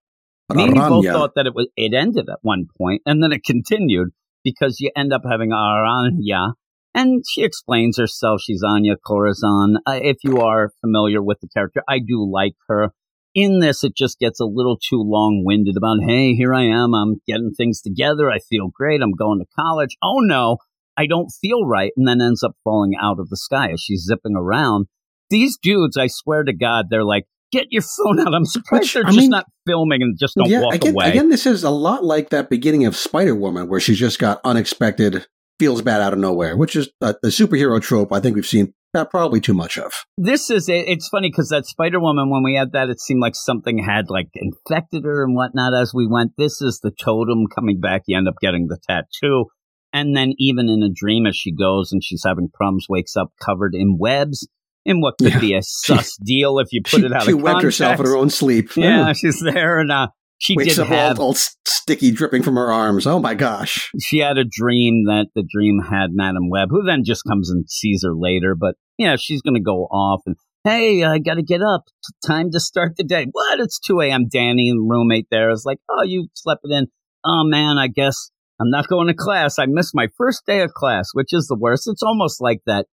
[0.52, 3.42] Me and both thought that it was it ended at one point and then it
[3.42, 4.08] continued
[4.44, 6.52] because you end up having Aranya
[6.94, 8.42] and she explains herself.
[8.42, 9.76] She's Anya Corazon.
[9.86, 12.92] Uh, if you are familiar with the character, I do like her.
[13.34, 16.94] In this, it just gets a little too long winded about, hey, here I am.
[16.94, 18.30] I'm getting things together.
[18.30, 19.00] I feel great.
[19.00, 19.96] I'm going to college.
[20.02, 20.58] Oh no,
[20.96, 21.92] I don't feel right.
[21.96, 24.86] And then ends up falling out of the sky as she's zipping around.
[25.30, 28.34] These dudes, I swear to God, they're like, get your phone out.
[28.34, 30.92] I'm surprised Which, they're I just mean- not filming and just don't yeah, walk again,
[30.94, 31.10] away.
[31.10, 34.40] again, this is a lot like that beginning of Spider Woman, where she's just got
[34.44, 35.26] unexpected,
[35.58, 38.74] feels bad out of nowhere, which is a, the superhero trope I think we've seen
[39.10, 39.90] probably too much of.
[40.18, 40.84] this is it.
[40.86, 44.10] It's funny because that Spider Woman, when we had that, it seemed like something had
[44.10, 46.32] like infected her and whatnot as we went.
[46.36, 48.02] This is the totem coming back.
[48.06, 49.46] You end up getting the tattoo.
[49.92, 53.28] And then even in a dream as she goes and she's having problems, wakes up
[53.44, 54.46] covered in webs
[54.84, 55.38] in what could Yeah.
[55.40, 57.62] be a sus deal if you put she it out she of context.
[57.64, 58.70] herself in her own sleep.
[58.76, 62.56] Yeah, she's there and uh, she Wakes did up have all, all sticky, dripping from
[62.56, 63.06] her arms.
[63.06, 63.92] Oh my gosh!
[64.00, 67.68] she had a dream that the dream had Madam Web, who then just comes and
[67.70, 68.56] sees her later.
[68.58, 71.82] But yeah, she's going to go off and, hey, I got to get up.
[72.26, 73.26] Time to start the day.
[73.30, 73.60] What?
[73.60, 74.26] It's 2 a.m.
[74.32, 76.88] Danny roommate there is like, oh, you slept it in.
[77.24, 78.30] Oh, man, I guess
[78.62, 79.58] I'm not going to class.
[79.58, 81.88] I missed my first day of class, which is the worst.
[81.90, 82.86] It's almost like that,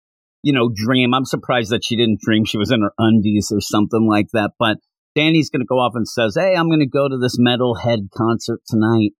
[0.41, 1.13] you know, dream.
[1.13, 4.51] I'm surprised that she didn't dream she was in her undies or something like that.
[4.57, 4.77] But
[5.13, 8.09] Danny's going to go off and says, hey, I'm going to go to this Metalhead
[8.15, 9.11] concert tonight.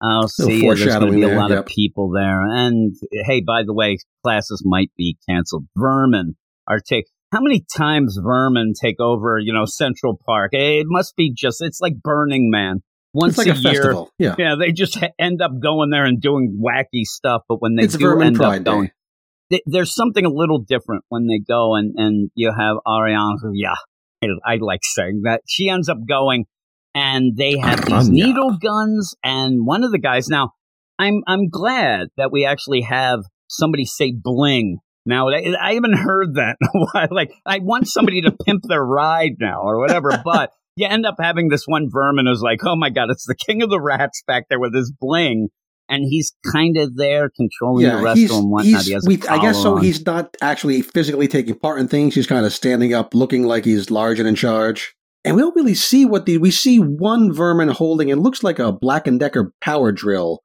[0.00, 0.74] I'll see you.
[0.74, 1.60] There's going to be a there, lot yep.
[1.60, 2.40] of people there.
[2.42, 5.64] And hey, by the way, classes might be canceled.
[5.76, 6.36] Vermin
[6.68, 7.06] are take.
[7.32, 10.50] How many times vermin take over, you know, Central Park?
[10.52, 12.82] It must be just, it's like Burning Man.
[13.16, 13.82] Once like a, a, year.
[13.82, 14.10] festival.
[14.18, 17.42] Yeah, Yeah, they just end up going there and doing wacky stuff.
[17.48, 18.92] But when they it's do end up going, Day.
[19.50, 23.52] th- there's something a little different when they go and, and you have Ariane, who,
[23.54, 23.74] yeah,
[24.22, 25.40] I, I like saying that.
[25.48, 26.44] She ends up going
[26.94, 29.14] and they have these needle guns.
[29.22, 30.52] And one of the guys now,
[30.98, 34.78] I'm I'm glad that we actually have somebody say bling.
[35.04, 37.08] Now I I haven't heard that in a while.
[37.10, 40.50] Like I want somebody to pimp their ride now or whatever, but.
[40.76, 43.62] You end up having this one vermin who's like, oh my god, it's the king
[43.62, 45.48] of the rats back there with his bling,
[45.88, 48.66] and he's kind of there controlling the rest and whatnot.
[48.66, 49.76] he's- He has we, I guess so.
[49.76, 49.82] on.
[49.82, 52.14] He's not actually physically taking part in things.
[52.14, 54.94] He's kind of standing up, looking like he's large and in charge.
[55.24, 58.10] And we don't really see what the we see one vermin holding.
[58.10, 60.40] It looks like a Black and Decker power drill,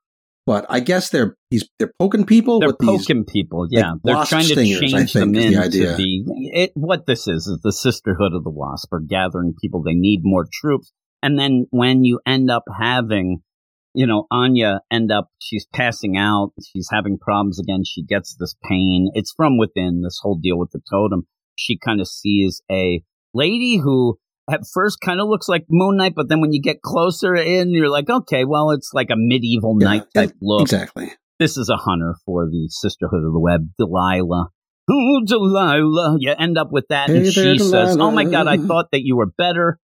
[0.45, 3.05] but I guess they're he's they're poking people They're with these.
[3.05, 3.67] poking people.
[3.69, 6.23] Yeah, they're trying to stingers, change think, them the into the.
[6.53, 9.83] It, what this is is the Sisterhood of the Wasp are gathering people.
[9.83, 13.41] They need more troops, and then when you end up having,
[13.93, 16.53] you know, Anya end up she's passing out.
[16.71, 17.83] She's having problems again.
[17.85, 19.11] She gets this pain.
[19.13, 20.01] It's from within.
[20.01, 21.27] This whole deal with the totem.
[21.55, 24.17] She kind of sees a lady who.
[24.49, 27.71] At first, kind of looks like Moon Knight, but then when you get closer in,
[27.71, 31.13] you're like, okay, well, it's like a medieval Yeah, knight type look Exactly.
[31.39, 34.49] this is a hunter for the Sisterhood of the Web, Delilah.
[34.89, 36.17] Oh, Delilah.
[36.19, 39.03] You end up with that, and there, she says, Oh my God, I thought that
[39.03, 39.79] you were better.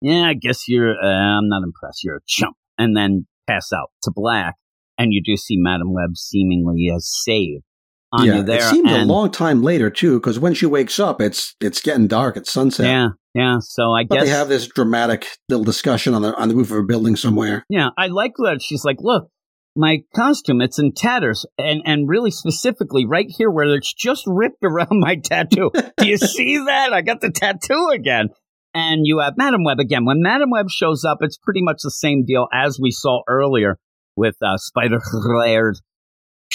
[0.00, 2.04] Yeah, I guess you're, uh, I'm not impressed.
[2.04, 2.56] You're a chump.
[2.78, 4.56] And then pass out to black,
[4.98, 7.64] and you do see Madam Web seemingly as saved.
[8.12, 8.58] Anya yeah, there.
[8.58, 12.06] it seems a long time later too, because when she wakes up, it's it's getting
[12.06, 12.36] dark.
[12.36, 12.86] It's sunset.
[12.86, 13.58] Yeah, yeah.
[13.60, 14.24] So I But guess.
[14.24, 17.64] they have this dramatic little discussion on the on the roof of a building somewhere.
[17.68, 18.62] Yeah, I like that.
[18.62, 19.28] She's like, look,
[19.76, 21.44] my costume, it's in tatters.
[21.58, 25.70] And, and really specifically right here where it's just ripped around my tattoo.
[25.98, 26.92] Do you see that?
[26.92, 28.28] I got the tattoo again.
[28.74, 30.04] And you have Madam Web again.
[30.04, 33.78] When Madam Web shows up, it's pretty much the same deal as we saw earlier
[34.16, 35.76] with uh, Spider Laird.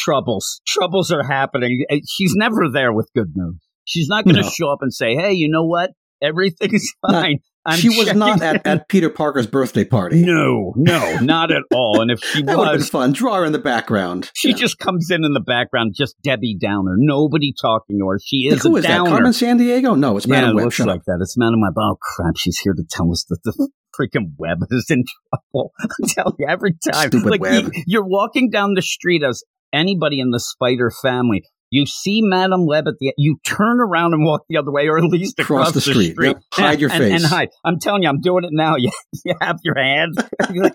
[0.04, 0.62] Troubles.
[0.68, 1.86] Troubles are happening.
[1.92, 3.58] Uh, She's never there with good news.
[3.86, 4.50] She's not going to No.
[4.50, 5.92] show up and say, hey, you know what?
[6.22, 7.38] Everything's Not- fine.
[7.64, 10.26] I'm she was not at, at Peter Parker's birthday party.
[10.26, 12.02] no, no, not at all.
[12.02, 13.12] And if she that have been was, fun.
[13.12, 14.32] Draw her in the background.
[14.36, 14.56] she Yeah.
[14.56, 16.96] just comes in in the background, just Debbie Downer.
[16.98, 18.18] Nobody talking to her.
[18.20, 19.04] She is Who is downer.
[19.04, 19.10] that?
[19.12, 19.96] Carmen Sandiego?
[19.96, 20.64] No, it's yeah, Madam it Web.
[20.66, 21.06] looks Shut like up.
[21.06, 21.20] that.
[21.22, 21.74] It's Madam Web.
[21.78, 25.04] Oh crap, she's here to tell us that the freaking web is in
[25.54, 25.72] trouble.
[25.80, 27.10] I'm telling you every time.
[27.12, 27.66] Stupid like web.
[27.76, 31.44] You, you're walking down the street as anybody in the Spider family.
[31.72, 33.14] You see Madam Web at the.
[33.18, 36.16] You turn around and walk the other way, or at least Cross across, the street.
[36.20, 36.42] Yep.
[36.54, 37.48] Hide your and, and hide.
[37.64, 38.76] I'm telling you, I'm doing it now.
[38.82, 38.92] You,
[39.24, 40.18] you have your hands,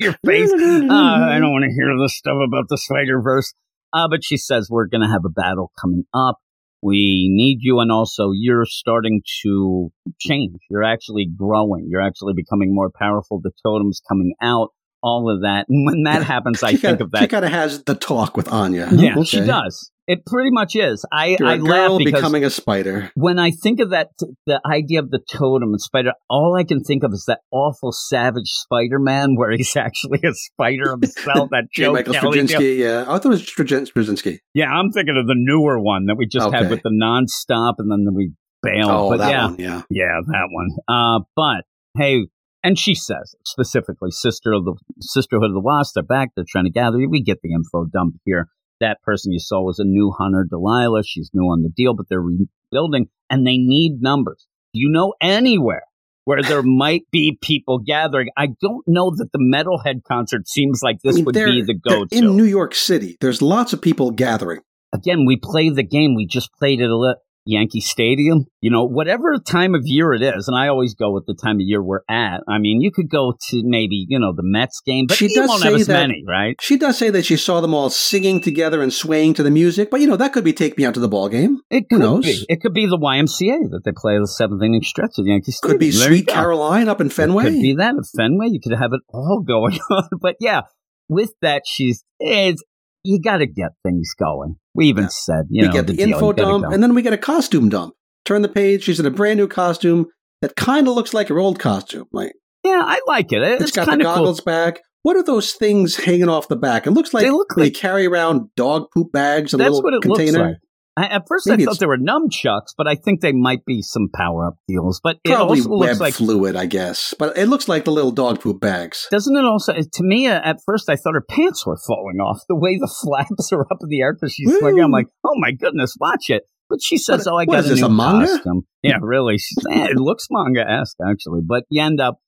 [0.01, 0.51] your face.
[0.51, 3.53] Uh, I don't want to hear this stuff about the Spider Verse.
[3.93, 6.37] Uh, but she says we're going to have a battle coming up.
[6.83, 10.61] We need you, and also you're starting to change.
[10.71, 11.89] You're actually growing.
[11.91, 13.41] You're actually becoming more powerful.
[13.43, 14.69] The totem's coming out.
[15.09, 15.67] All of that.
[15.69, 18.37] And when that happens, I She think kinda- of She kind of has the talk
[18.37, 18.89] with Anya.
[18.93, 19.23] Yeah, Okay.
[19.25, 19.91] she does.
[20.09, 21.05] It pretty much is.
[21.13, 23.11] I, You're I laugh because becoming a spider.
[23.17, 24.11] when I think of that,
[24.47, 27.91] the idea of the totem and spider, all I can think of is that awful
[27.93, 31.49] savage Spider-Man where he's actually a spider himself.
[31.51, 31.65] That.
[31.73, 32.39] Joe Michael Kelly.
[32.41, 32.79] Straczynski.
[32.79, 34.39] Yeah, I thought it was Straczyn- Straczynski.
[34.55, 37.91] Yeah, I'm thinking of the newer one that we just had with the non-stop and
[37.91, 38.91] then we bailed.
[38.91, 39.57] Oh, but that yeah, one.
[39.59, 39.83] Yeah.
[39.91, 40.69] yeah, that one.
[40.89, 41.65] Uh, but
[41.99, 42.27] hey,
[42.67, 46.31] and she says specifically, sister of the Sisterhood of the Wasp, they're back.
[46.35, 46.99] They're trying to gather.
[46.99, 47.09] you.
[47.09, 48.49] We get the info dump here.
[48.81, 51.03] That person you saw was a new hunter, Delilah.
[51.05, 54.47] She's new on the deal, but they're rebuilding and they need numbers.
[54.75, 55.85] Do you know anywhere
[56.25, 58.29] where there might be people gathering?
[58.37, 61.75] I don't know that the Metalhead concert seems like this I mean, would be the
[61.89, 62.09] go-to.
[62.17, 63.17] in New York City.
[63.21, 64.61] There's lots of people gathering.
[64.93, 66.15] again, we play the game.
[66.15, 67.15] We just played it a li-
[67.47, 68.45] Yankee Stadium.
[68.61, 71.57] You know, whatever time of year it is, and I always go with the time
[71.57, 72.43] of year we're at.
[72.49, 75.49] I mean, you could go to maybe you know the Mets game, but She does
[75.49, 76.57] won't have say as that- many, right?
[76.61, 79.91] She does say that she saw them all singing together and swaying to the music,
[79.91, 81.61] but you know that could be take me out to the ball game.
[81.71, 82.25] It Who could knows?
[82.25, 82.45] be.
[82.49, 85.73] It could be the YMCA that they play the seventh inning stretch at Yankee Stadium.
[85.75, 86.27] Could be There Sweet.
[86.27, 87.45] Caroline up in Fenway.
[87.45, 88.49] It could be that at Fenway.
[88.51, 90.09] You could have it all going on.
[90.21, 90.63] But yeah,
[91.09, 92.63] with that, she's it's
[93.07, 94.57] you got to get things going.
[94.75, 95.09] We even Yeah.
[95.11, 96.71] said, you we know, get the, deal, info dump, go.
[96.71, 97.95] and then we get a costume dump.
[98.25, 98.83] Turn the page.
[98.83, 100.07] She's in a brand new costume
[100.43, 102.07] that kind of looks like her old costume.
[102.13, 102.33] Like
[102.65, 103.43] yeah, I like it.
[103.43, 104.05] It's, it's got the of cool.
[104.05, 104.81] goggles back.
[105.03, 106.87] What are those things hanging off the back?
[106.87, 109.85] It looks like They look they carry around dog poop bags in a That's little
[109.85, 110.39] what it container.
[110.39, 110.57] looks like.
[110.99, 113.83] I, at first, Maybe I thought they were nunchucks, but I think they might be
[113.83, 114.99] some power up deals.
[115.03, 117.13] But it Probably also web looks like, fluid, I guess.
[117.19, 119.07] But it looks like the little dog poop bags.
[119.11, 119.75] doesn't it also?
[119.75, 122.41] To me, uh, at first, I thought her pants were falling off.
[122.49, 125.35] The way the flaps are up in the air because she's swinging, I'm like, oh
[125.39, 126.45] my goodness, watch it.
[126.71, 128.27] But she says, What- "Oh, I got a this, new a manga?
[128.27, 129.35] costume." Yeah, really.
[129.71, 132.19] Eh, it looks manga esque actually, but you end up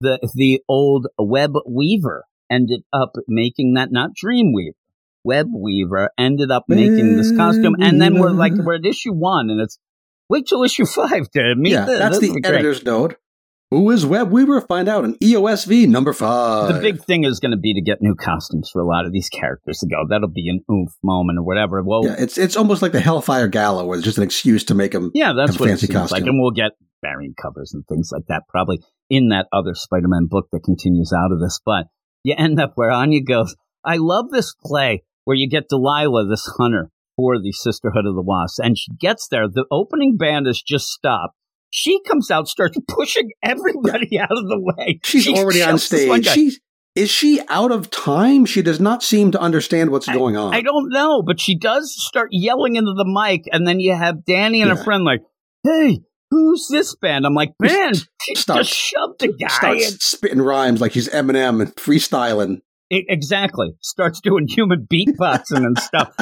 [0.00, 4.72] the the old web weaver ended up making that not Dreamweaver.
[5.24, 9.50] Web Weaver ended up making this costume, and then we're like we're at issue one,
[9.50, 9.78] and it's
[10.28, 11.98] wait till issue five to meet yeah, this.
[11.98, 12.54] that's This the is great.
[12.54, 13.16] editor's note.
[13.70, 14.62] Who is Web Weaver?
[14.62, 16.72] Find out in EOSV number five.
[16.74, 19.12] The big thing is going to be to get new costumes for a lot of
[19.12, 20.06] these characters to go.
[20.08, 21.82] That'll be an oomph moment or whatever.
[21.84, 24.74] Well, yeah, it's it's almost like the Hellfire Gala, where it's just an excuse to
[24.74, 25.10] make them.
[25.12, 26.24] Yeah, that's what it fancy seems like.
[26.24, 30.28] And we'll get variant covers and things like that probably in that other Spider Man
[30.30, 31.60] book that continues out of this.
[31.64, 31.88] But
[32.24, 33.54] you end up where Anya goes,
[33.84, 38.22] I love this play where you get Delilah, this hunter for the Sisterhood of the
[38.22, 39.46] Wasp, and she gets there.
[39.46, 41.34] The opening band has just stopped.
[41.68, 45.00] She comes out, starts pushing everybody out of the way.
[45.04, 46.34] She's She already on shoves this one stage.
[46.34, 46.60] She's
[46.94, 48.46] is she out of time?
[48.46, 50.54] She does not seem to understand what's going on.
[50.54, 54.24] I don't know, but she does start yelling into the mic, and then you have
[54.24, 54.80] Danny and Yeah.
[54.80, 55.20] a friend like,
[55.62, 56.00] "Hey,
[56.30, 60.40] who's this band?" I'm like, "Man, she Starts- just shoved a guy." Starts and- spitting
[60.40, 62.60] rhymes like she's Eminem and freestyling.
[62.90, 63.74] E- exactly.
[63.82, 66.14] Starts doing human beatboxing and stuff.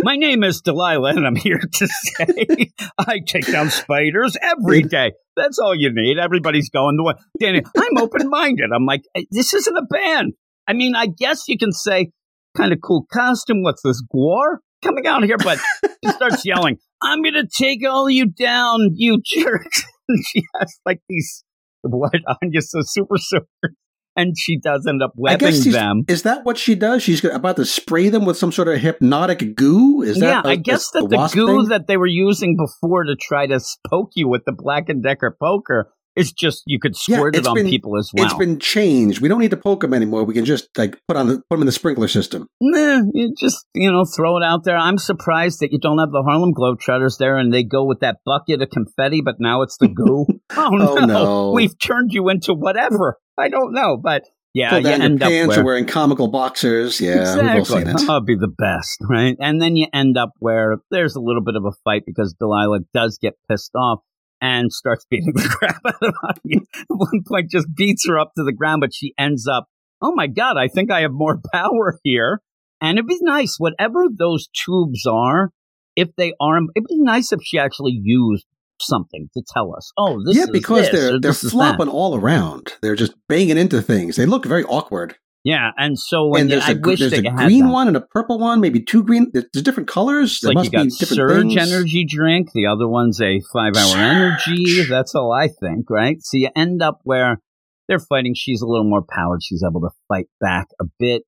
[0.00, 5.12] My name is Delilah, and I'm here to say I take down spiders every day.
[5.36, 6.18] That's all you need.
[6.18, 7.14] Everybody's going the way.
[7.40, 8.70] Danny, I'm open minded.
[8.72, 10.34] I'm like, "Eh, this isn't a band.
[10.68, 12.10] I mean, I guess you can say,
[12.56, 13.62] kind of cool costume.
[13.62, 14.58] What's this, Gwar?
[14.82, 15.58] Coming out here, but
[16.04, 19.84] she starts yelling, I'm going to take all you down, you jerks.
[20.06, 21.44] And she has like these,
[21.80, 22.12] what,
[22.42, 23.74] Anya says, super soldiers.
[24.16, 26.04] And she does end up webbing them.
[26.06, 27.02] is that what she does?
[27.02, 30.02] She's about to spray them with some sort of hypnotic goo.
[30.02, 31.68] Is that yeah, I guess a that the wasp goo thing?
[31.70, 35.36] that they were using before to try to poke you with the Black and Decker
[35.40, 38.24] poker is just you could Yeah, squirt it on been, people as well.
[38.24, 39.20] It's been changed.
[39.20, 40.24] We don't need to poke them anymore.
[40.24, 42.46] We can just like put on the, put them in the sprinkler system.
[42.60, 44.76] Nah, you just you know throw it out there.
[44.76, 48.18] I'm surprised that you don't have the Harlem Globetrotters there, and they go with that
[48.24, 50.26] bucket of confetti, but now it's the goo.
[50.56, 50.96] Oh, oh, no.
[50.96, 51.52] Oh, no.
[51.52, 53.16] we've turned you into whatever.
[53.38, 54.24] I don't know, but
[54.54, 55.48] yeah, Pull you down your end up pants.
[55.48, 57.00] where You're wearing comical boxers.
[57.00, 58.06] Yeah, we've all seen it.
[58.06, 59.36] That'd be the best, right?
[59.40, 62.80] And then you end up where there's a little bit of a fight because Delilah
[62.94, 63.98] does get pissed off
[64.40, 66.60] and starts beating the crap out of Anya.
[66.74, 69.66] At one point, just beats her up to the ground, but she ends up,
[70.00, 72.40] oh my god, I think I have more power here.
[72.80, 75.50] And it'd be nice, whatever those tubes are,
[75.96, 78.46] if they are, it'd be nice if she actually used
[78.80, 79.92] something to tell us.
[79.96, 81.56] Oh, this yeah, is because this, they're they're this is that.
[81.56, 82.74] flopping all around.
[82.82, 84.16] They're just banging into things.
[84.16, 85.16] They look very awkward.
[85.44, 88.00] Yeah, and so when and there's I a, there's they a green one and a
[88.00, 89.30] purple one, maybe two green.
[89.32, 90.40] There's there's different colors.
[90.40, 91.72] There like must you got be different Surge things.
[91.72, 92.48] energy drink.
[92.54, 94.84] The other one's a five hour energy.
[94.88, 96.16] That's all I think, right?
[96.20, 97.42] So you end up where
[97.88, 98.34] they're fighting.
[98.34, 99.42] She's a little more powered.
[99.42, 101.24] She's able to fight back a bit.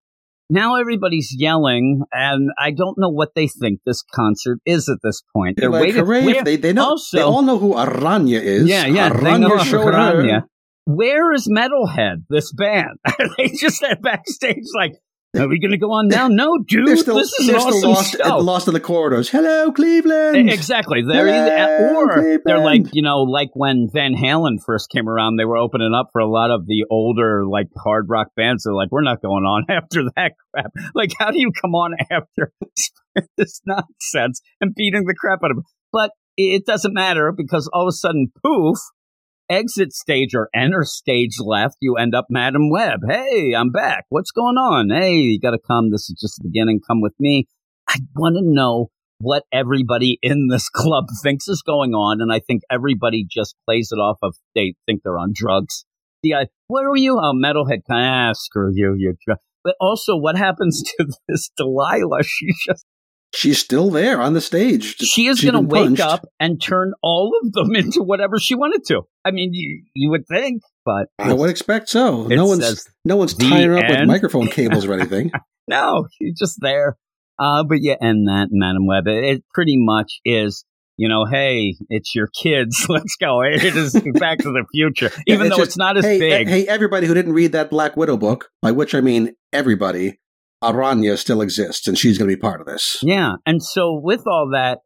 [0.48, 5.22] Now everybody's yelling, and I don't know what they think this concert is at this
[5.34, 5.56] point.
[5.58, 8.68] They're like, waiting- where- They they know also- they all know who Aranya is.
[8.68, 9.08] yeah, yeah.
[9.08, 10.22] they Aranya know showed her.
[10.22, 10.42] Aranya.
[10.84, 12.26] Where is Metalhead?
[12.30, 12.98] This band?
[13.38, 14.92] they just at backstage like,
[15.38, 16.28] are we going to go on now?
[16.28, 16.98] No, dude.
[16.98, 18.38] Still, this is they're an still awesome lost, show.
[18.38, 19.28] lost in the corridors.
[19.28, 20.50] Hello, Cleveland.
[20.50, 21.02] Exactly.
[21.02, 25.36] They're Hello, either, or they're like, you know, like when Van Halen first came around,
[25.36, 28.64] they were opening up for a lot of the older, like, hard rock bands.
[28.64, 30.72] They're like, we're not going on after that crap.
[30.94, 32.52] Like, how do you come on after
[33.36, 35.64] this nonsense and beating the crap out of them?
[35.92, 38.78] But it doesn't matter because all of a sudden, poof,
[39.48, 43.00] exit stage or enter stage left, you end up Madam Web.
[43.08, 44.06] Hey, I'm back.
[44.08, 44.90] What's going on?
[44.90, 45.90] Hey, you got to come.
[45.90, 46.80] This is just the beginning.
[46.86, 47.46] Come with me.
[47.88, 52.40] I want to know what everybody in this club thinks is going on, and I
[52.40, 55.84] think everybody just plays it off of they think they're on drugs.
[56.22, 57.18] The uh, where are you?
[57.18, 57.82] Oh, metalhead.
[57.90, 59.14] Ah, screw you, you.
[59.26, 62.24] dr-" But also, what happens to this Delilah?
[62.24, 62.86] She just
[63.36, 64.96] She's still there on the stage.
[64.96, 66.00] she is going to wake punched.
[66.00, 69.02] up and turn all of them into whatever she wanted to.
[69.26, 72.26] I mean, you, you would think, but I would expect so.
[72.28, 75.32] No one's no one's tying her up with microphone cables or anything.
[75.68, 76.96] no, she's just there.
[77.38, 79.06] Uh, but you end that, Madam Web.
[79.06, 80.64] It, it pretty much is,
[80.96, 82.86] you know, hey, it's your kids.
[82.88, 83.42] Let's go.
[83.42, 86.48] It is Back to the Future, even it's though just, it's not as hey, big.
[86.48, 90.20] hey, everybody who didn't read that Black Widow book, by which I mean everybody,
[90.72, 92.98] Aranya still exists, and she's going to be part of this.
[93.02, 94.78] Yeah, and so with all that,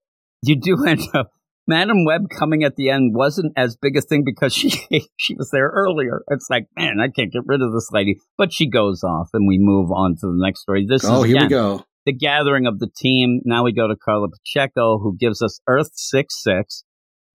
[0.42, 1.30] you do end up.
[1.68, 4.70] Madam Web coming at the end wasn't as big a thing because she
[5.16, 6.22] she was there earlier.
[6.28, 8.16] It's like, man, I can't get rid of this lady.
[8.36, 10.86] But she goes off, and we move on to the next story.
[10.88, 11.84] This Oh, is here we go.
[12.06, 13.40] the gathering of the team.
[13.44, 16.84] Now we go to Karla Pacheco, who gives us Earth 6 6.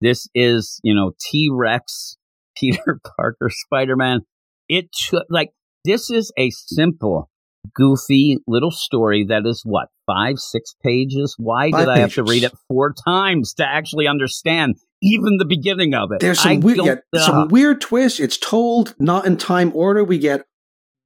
[0.02, 2.18] This is, you know, T Rex,
[2.58, 4.20] Peter Parker, Spider Man.
[4.68, 5.50] It took, like,
[5.84, 7.30] this is a simple,
[7.74, 11.34] goofy little story that is what, five, six pages?
[11.38, 15.44] Why Five did I have to read it four times to actually understand even the
[15.44, 16.20] beginning of it?
[16.20, 17.20] There's I uh, some weird, yeah, Ugh.
[17.20, 18.20] some weird twists.
[18.20, 20.04] It's told not in time order.
[20.04, 20.44] We get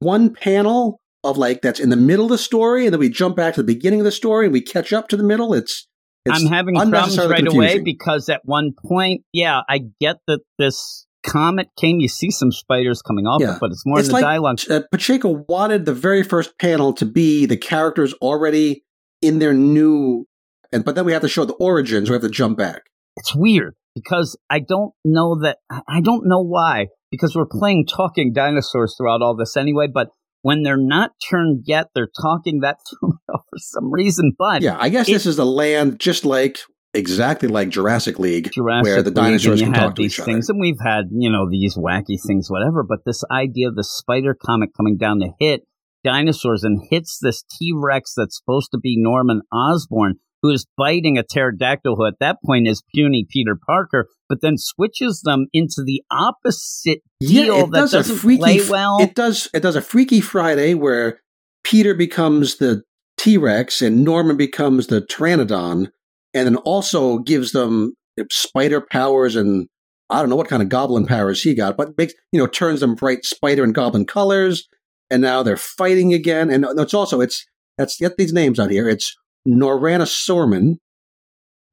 [0.00, 3.36] one panel of like that's in the middle of the story, and then we jump
[3.36, 5.52] back to the beginning of the story, and we catch up to the middle.
[5.54, 5.86] It's,
[6.24, 11.06] it's I'm having problems right away because at one point, yeah, I get that this
[11.24, 13.54] comet came, you see some spiders coming off Yeah.
[13.54, 14.58] it, but it's more It's in the like- dialogue.
[14.70, 18.84] uh, Pacheco wanted the very first panel to be the characters already
[19.22, 20.26] in their new,
[20.72, 22.08] and but then we have to show the origins.
[22.08, 22.82] We have to jump back.
[23.16, 25.58] It's weird because I don't know that
[25.88, 29.88] I don't know why because we're playing talking dinosaurs throughout all this anyway.
[29.92, 30.08] But
[30.42, 32.60] when they're not turned yet, they're talking.
[32.60, 34.32] That threw me off for some reason.
[34.38, 36.60] But Yeah, I guess it- this is a land just like
[36.94, 40.48] exactly like Jurassic League, Jurassic where the dinosaurs you can talk to these each things,
[40.48, 42.82] and we've had you know these wacky things, whatever.
[42.82, 45.62] But this idea of the spider comic coming down to hit
[46.04, 51.18] dinosaurs and hits this T Rex that's supposed to be Norman Osborn, who is biting
[51.18, 55.82] a pterodactyl, who at that point is puny Peter Parker, but then switches them into
[55.84, 58.40] the opposite Yeah, deal it that does doesn't freaky.
[58.40, 58.98] play well.
[59.00, 59.48] It does.
[59.52, 61.20] It does a Freaky Friday where
[61.62, 62.82] Peter becomes the
[63.18, 65.88] T Rex and Norman becomes the Pteranodon,
[66.34, 67.94] and then also gives them
[68.30, 69.68] spider powers and
[70.10, 72.80] I don't know what kind of goblin powers he got, but makes you know turns
[72.80, 74.68] them bright spider and goblin colors,
[75.08, 76.50] and now they're fighting again.
[76.50, 77.46] And uh, it's also it's
[77.78, 78.88] let's get these names out here.
[78.88, 79.16] It's
[79.46, 80.78] Noranosorman,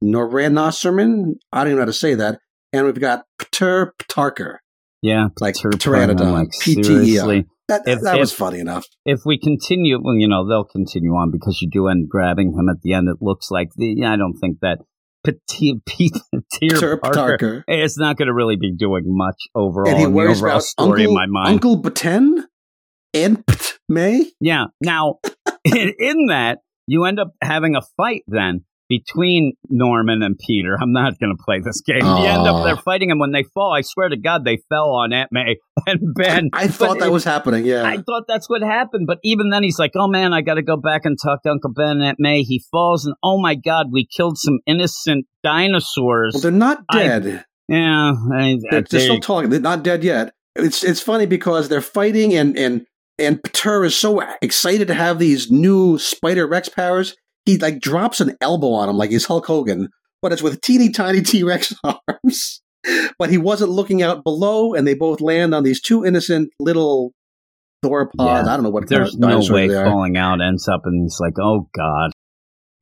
[0.02, 1.34] Noranosorman.
[1.52, 2.40] I don't even know how to say that.
[2.72, 4.58] And we've got Pter Ptarker.
[5.02, 7.44] yeah, like Pteranodon, like, PTER.
[7.68, 8.86] That, If- that was if- funny enough.
[9.04, 12.68] if we continue, well, you know, they'll continue on because you do end grabbing him
[12.68, 13.08] at the end.
[13.08, 14.04] It looks like the.
[14.04, 14.78] I don't think that
[15.24, 20.06] Petit Peter Sir Parker is not going to really be doing much overall And he
[20.06, 21.48] worries about story Uncle, in my mind.
[21.54, 22.44] Uncle Baten
[23.12, 24.30] and Pt May.
[24.40, 24.66] Yeah.
[24.82, 25.16] Now,
[25.64, 30.76] in, in that, you end up having a fight then between Norman and Peter.
[30.80, 31.98] I'm not going to play this game.
[32.04, 34.90] You end up they're fighting, and when they fall, I swear to God, they fell
[34.90, 36.50] on Aunt May and Ben.
[36.52, 37.64] I thought But that it- was happening.
[37.66, 37.84] Yeah.
[37.84, 40.62] I thought that's what happened, but even then, he's like, "Oh man, I got to
[40.62, 43.54] go back and talk to Uncle Ben and Aunt May." He falls, and oh my
[43.54, 45.26] God, we killed some innocent
[45.62, 46.32] dinosaurs.
[46.34, 47.44] well, they're not I- dead.
[47.68, 49.50] yeah, I, they're, I- they're still talking.
[49.50, 50.32] They're not dead yet.
[50.56, 52.86] It's it's funny because they're fighting and and
[53.18, 57.14] and Pater is so excited to have these new Spider Rex powers.
[57.48, 59.88] He like drops an elbow on him like he's Hulk Hogan,
[60.20, 62.60] but it's with teeny tiny T Rex arms.
[63.18, 67.12] But he wasn't looking out below, and they both land on these two innocent little
[67.84, 68.10] sauropods.
[68.18, 68.42] Yeah.
[68.42, 71.18] I don't know what There's kind of no way falling out ends up, and he's
[71.20, 72.10] like, "Oh God."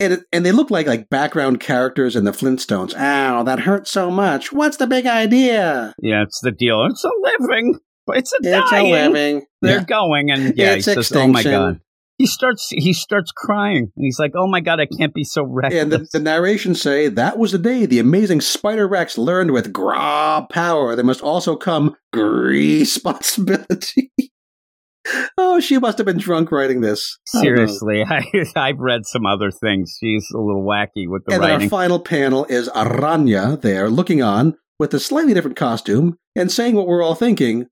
[0.01, 2.95] And, it, and they look like like background characters in the Flintstones.
[2.97, 4.53] Ow, that hurts so much.
[4.53, 5.95] What's the big idea?
[6.03, 6.85] Yeah, it's the deal.
[6.91, 7.79] It's a living.
[8.09, 8.87] It's a It's dying.
[8.89, 9.47] a living.
[9.63, 9.85] They're Yeah.
[9.85, 11.43] going, and yeah, It's he says, "Oh my.
[11.43, 11.81] God."
[12.19, 12.69] He starts.
[12.71, 15.93] He starts crying, and he's like, "Oh my God, I can't be so reckless." And
[15.93, 20.47] the, the narrations say that was the day the amazing Spider Rex learned with Gra
[20.51, 24.13] power, there must also come responsibility.
[25.39, 27.19] oh, she must have been drunk writing this.
[27.35, 27.67] I don't know.
[27.67, 28.25] Seriously, I,
[28.57, 29.97] I've read some other things.
[30.01, 34.23] She's a little wacky with the And then our final panel is Aranya there looking
[34.23, 37.67] on with a slightly different costume and saying what we're all thinking.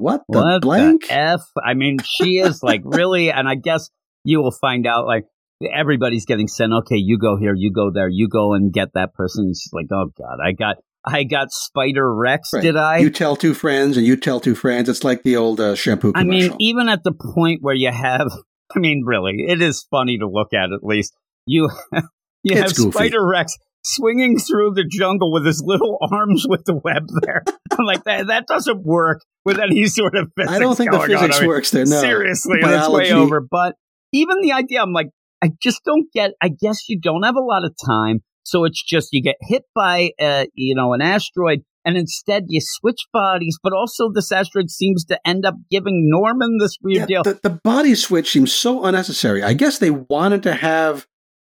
[0.00, 1.06] What the what blank?
[1.08, 1.42] the f?
[1.62, 3.90] I mean, she is like really, and I guess
[4.24, 5.06] you will find out.
[5.06, 5.24] Like
[5.74, 6.72] everybody's getting sent.
[6.72, 9.44] Okay, you go here, you go there, you go and get that person.
[9.46, 12.50] And she's like, oh god, I got, I got Spider Rex.
[12.52, 12.62] Right.
[12.62, 12.98] Did I?
[12.98, 14.88] You tell two friends and you tell two friends.
[14.88, 18.28] It's like the old uh, shampoo I mean, even at the point where you have,
[18.74, 20.72] I mean, really, it is funny to look at.
[20.72, 21.14] At least
[21.46, 22.92] you, you It's have.
[22.92, 27.42] Spider Rex swinging through the jungle with his little arms with the web there.
[27.72, 28.28] I'm like that.
[28.28, 30.52] That doesn't work with any sort of physics.
[30.52, 31.06] I don't think the on.
[31.08, 31.84] physics works there.
[31.84, 33.40] No, Seriously, it's way over.
[33.40, 33.74] But
[34.12, 35.08] even the idea, I'm like,
[35.42, 36.32] I just don't get.
[36.40, 39.62] I guess you don't have a lot of time, so it's just you get hit
[39.74, 43.58] by, uh, you know, an asteroid, and instead you switch bodies.
[43.60, 47.22] But also, this asteroid seems to end up giving Norman this weird Yeah, deal.
[47.24, 49.42] the, the body switch seems so unnecessary.
[49.42, 51.06] I guess they wanted to have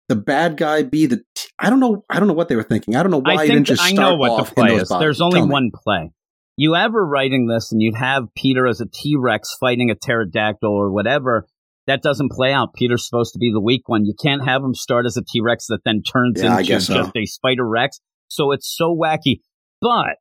[0.08, 1.18] the bad guy be the.
[1.34, 2.04] T- I don't know.
[2.08, 2.96] I don't know what they were thinking.
[2.96, 4.88] I don't know why I didn't just I start know what off the play is.
[4.88, 5.00] bodies.
[5.02, 5.52] There's only Tell me.
[5.52, 6.12] one play.
[6.56, 10.68] You ever writing this, and you'd have Peter as a T Rex fighting a pterodactyl
[10.70, 11.46] or whatever.
[11.86, 12.74] That doesn't play out.
[12.74, 14.04] Peter's supposed to be the weak one.
[14.04, 16.94] You can't have him start as a T Rex that then turns Yeah, into so.
[16.94, 18.00] just a Spider Rex.
[18.28, 19.40] So it's so wacky.
[19.80, 20.16] But,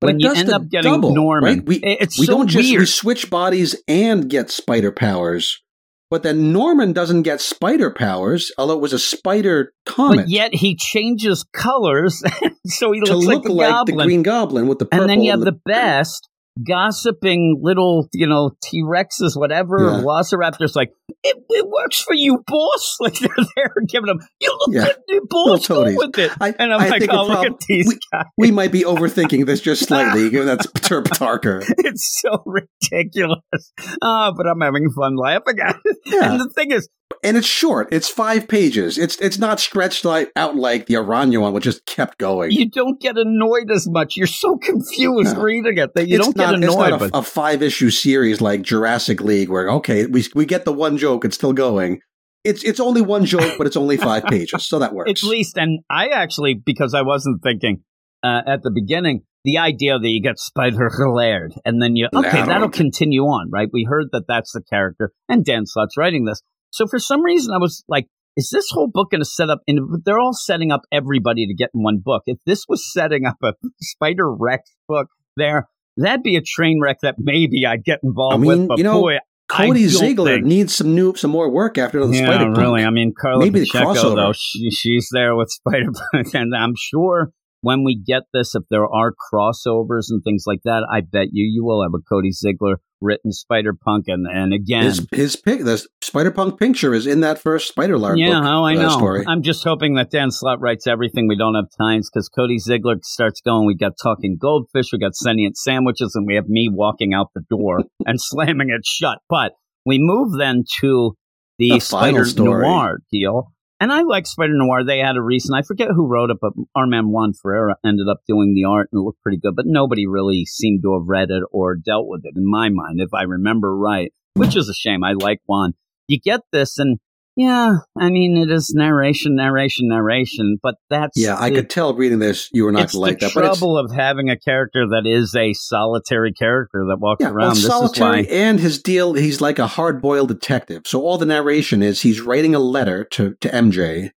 [0.00, 1.66] But when you end up getting double, Norman, right?
[1.66, 2.80] We it's we so don't just weird.
[2.80, 5.62] we switch bodies and get spider powers,
[6.10, 10.54] but then Norman doesn't get spider powers, although it was a spider comet but yet
[10.54, 12.22] he changes colors,
[12.66, 15.02] so he to looks look like the like the Green Goblin with the purple.
[15.02, 16.28] and then you have the best
[16.66, 20.00] gossiping little, you know, T Rexes, whatever, Yeah.
[20.02, 20.74] Velociraptors.
[20.76, 20.90] Like
[21.22, 22.96] it, it works for you, boss.
[23.00, 24.92] Like they're there giving them, you look Yeah.
[25.08, 26.30] good, boss, go with it.
[26.40, 28.24] I, And I'm I like, think oh, look at these we, guys.
[28.38, 30.30] we might be overthinking this just slightly.
[30.34, 31.62] given That's Terp Tarker.
[31.78, 33.72] It's so ridiculous.
[34.02, 35.96] Ah, but I'm having fun laughing at it.
[36.06, 36.32] Yeah.
[36.32, 36.88] And the thing is,
[37.22, 37.88] and it's short.
[37.90, 38.98] It's five pages.
[38.98, 42.50] It's it's not stretched like out like the Aranya one, which just kept going.
[42.50, 44.16] You don't get annoyed as much.
[44.16, 45.42] You're so confused No.
[45.42, 46.68] reading it that you it's don't not, get annoyed.
[46.68, 50.44] It's not but a, a five issue series like Jurassic League, where okay, we we
[50.44, 52.00] get the one joke, it's still going.
[52.44, 55.10] It's it's only one joke, but it's only five pages, so that works.
[55.10, 57.82] at least, and I actually, because I wasn't thinking
[58.22, 62.42] uh, at the beginning, the idea that you get Spider Laird, and then you, okay,
[62.44, 63.68] that'll continue on, right?
[63.72, 66.42] We heard that that's the character, and Dan Slott's writing this.
[66.74, 68.06] So for some reason, I was like,
[68.36, 71.54] is this whole book going to set up, and they're all setting up everybody to
[71.54, 72.22] get in one book.
[72.26, 75.06] If this was setting up a Spider Rex book
[75.36, 78.78] there, that'd be a train wreck that maybe I'd get involved I mean, with, but
[78.78, 79.18] you know, boy,
[79.48, 82.82] Cody Ziegler think- needs some new, some more work after the yeah, Spider really.
[82.82, 84.16] I mean, Karla Maybe the Pacheco, crossover.
[84.16, 85.92] though, she, she's there with Spider
[86.34, 90.86] and I'm sure when we get this, if there are crossovers and things like that,
[90.92, 94.84] I bet you you will have a Cody Ziegler written Spider Punk, and and again.
[94.84, 98.64] His his the Spider Punk picture is in that first Spider Laird yeah, book, oh,
[98.64, 98.88] I uh, know.
[98.88, 99.24] story.
[99.26, 102.96] I'm just hoping that Dan Slott writes everything we don't have times because Cody Ziegler
[103.02, 103.66] starts going.
[103.66, 107.42] We got talking goldfish, we got sentient sandwiches, and we have me walking out the
[107.48, 109.18] door and slamming it shut.
[109.28, 109.52] But
[109.86, 111.16] we move then to
[111.58, 112.24] the, The Spider.
[112.36, 113.53] Noir deal.
[113.84, 114.82] And I like Spider Noir.
[114.82, 118.22] They had a recent, I forget who wrote it, but Armand Juan Ferreyra ended up
[118.26, 119.54] doing the art and it looked pretty good.
[119.54, 123.02] But nobody really seemed to have read it or dealt with it in my mind,
[123.02, 125.04] if I remember right, which is a shame.
[125.04, 125.74] I like Juan.
[126.08, 126.98] You get this, and
[127.36, 131.92] yeah, I mean, it is narration, narration, narration, but that's yeah, I the- could tell
[131.94, 133.32] reading this you were not going to like that.
[133.34, 137.30] But it's, trouble of having a character that is a solitary character that walks yeah,
[137.30, 137.38] around.
[137.38, 140.82] well, this solitary is why and his deal, he's like a hard boiled detective.
[140.86, 144.10] So all the narration is he's writing a letter to, to MJ,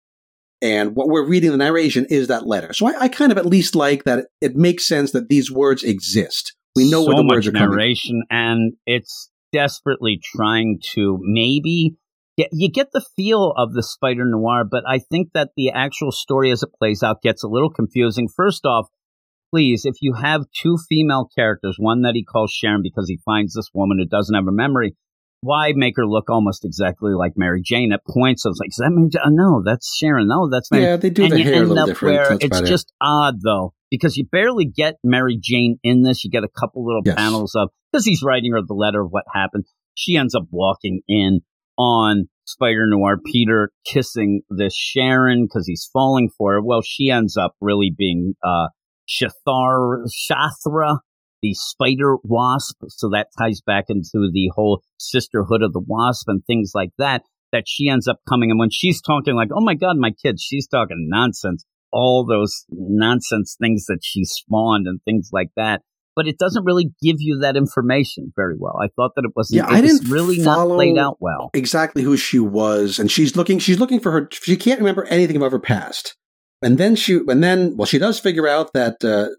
[0.62, 2.72] and what we're reading the narration is that letter.
[2.74, 5.52] So I, I kind of at least like that it, it makes sense that these
[5.52, 6.56] words exist.
[6.76, 7.70] We know so where the much words are coming.
[7.70, 11.96] narration, and it's desperately trying to maybe
[12.38, 16.12] get, you get the feel of the Spider Noir, but I think that the actual
[16.12, 18.28] story as it plays out gets a little confusing.
[18.34, 18.88] First off,
[19.54, 23.54] please, if you have two female characters, one that he calls Sharon because he finds
[23.54, 24.96] this woman who doesn't have a memory.
[25.42, 28.46] Why make her look almost exactly like Mary Jane at points?
[28.46, 29.22] I was like, is that Mary Jane?
[29.24, 30.28] Oh, uh, no, that's Sharon.
[30.28, 32.16] No, that's Mary Yeah, they do and the you hair a little up different.
[32.16, 32.68] Where That's it's about it.
[32.68, 36.24] just odd though, because you barely get Mary Jane in this.
[36.24, 37.16] You get a couple little Yes.
[37.16, 39.66] panels of because he's writing her the letter of what happened.
[39.94, 41.42] She ends up walking in
[41.78, 46.62] on Spider Noir Peter kissing this Sharon because he's falling for her.
[46.64, 48.68] Well, she ends up really being uh
[49.08, 51.00] Shathar Shathra,
[51.42, 52.78] the spider wasp.
[52.88, 57.24] So that ties back into the whole sisterhood of the wasp and things like that.
[57.52, 60.42] That she ends up coming and when she's talking like, oh my god, my kids,
[60.42, 61.66] she's talking nonsense.
[61.94, 65.82] All those nonsense things that she spawned and things like that.
[66.18, 68.76] But it doesn't really give you that information very well.
[68.82, 69.58] I thought that it wasn't.
[69.58, 71.52] Yeah, it was didn't really not played out well.
[71.54, 73.60] exactly who she was, and she's looking.
[73.60, 74.28] She's looking for her.
[74.32, 76.18] She can't remember anything about her past,
[76.64, 79.30] and then she, and then, well, she does figure out that uh,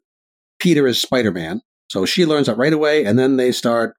[0.60, 3.96] Peter is Spider Man, so she learns that right away, and then they start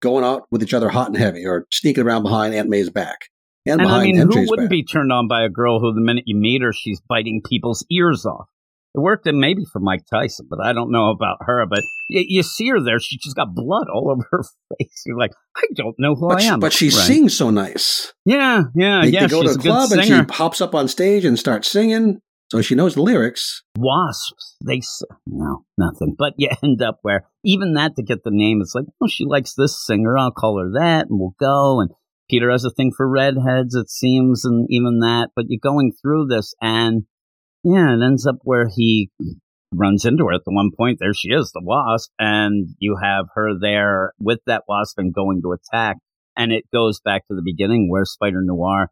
[0.00, 3.18] going out with each other hot and heavy, or sneaking around behind Aunt May's back
[3.66, 4.70] and, And I behind mean, who wouldn't back.
[4.70, 7.84] be turned on by a girl who, the minute you meet her, she's biting people's
[7.90, 8.48] ears off?
[8.94, 11.64] It worked in maybe for Mike Tyson, but I don't know about her.
[11.68, 11.80] But
[12.10, 14.42] y- you see her there; she just got blood all over her
[14.78, 15.02] face.
[15.06, 16.60] You're like, I don't know who but, I she, am.
[16.60, 16.92] but she Right.
[16.94, 18.12] sings so nice.
[18.24, 19.20] Yeah, yeah, They, yeah.
[19.22, 22.20] they go she's to a club and she hops up on stage and starts singing,
[22.50, 23.62] so she knows the lyrics.
[23.78, 24.56] wasps.
[24.66, 24.80] They
[25.26, 28.86] no nothing, but you end up where even that to get the name, it's like,
[29.00, 30.18] oh, she likes this singer.
[30.18, 31.80] I'll call her that, and we'll go.
[31.80, 31.90] And
[32.28, 35.30] Peter has a thing for redheads, it seems, and even that.
[35.36, 37.04] But you're going through this, and
[37.64, 39.10] yeah, it ends up where he
[39.72, 40.98] runs into her at the one point.
[41.00, 45.42] There she is, the wasp, and you have her there with that wasp and going
[45.42, 45.96] to attack.
[46.36, 48.88] And it goes back to the beginning where Spider Noir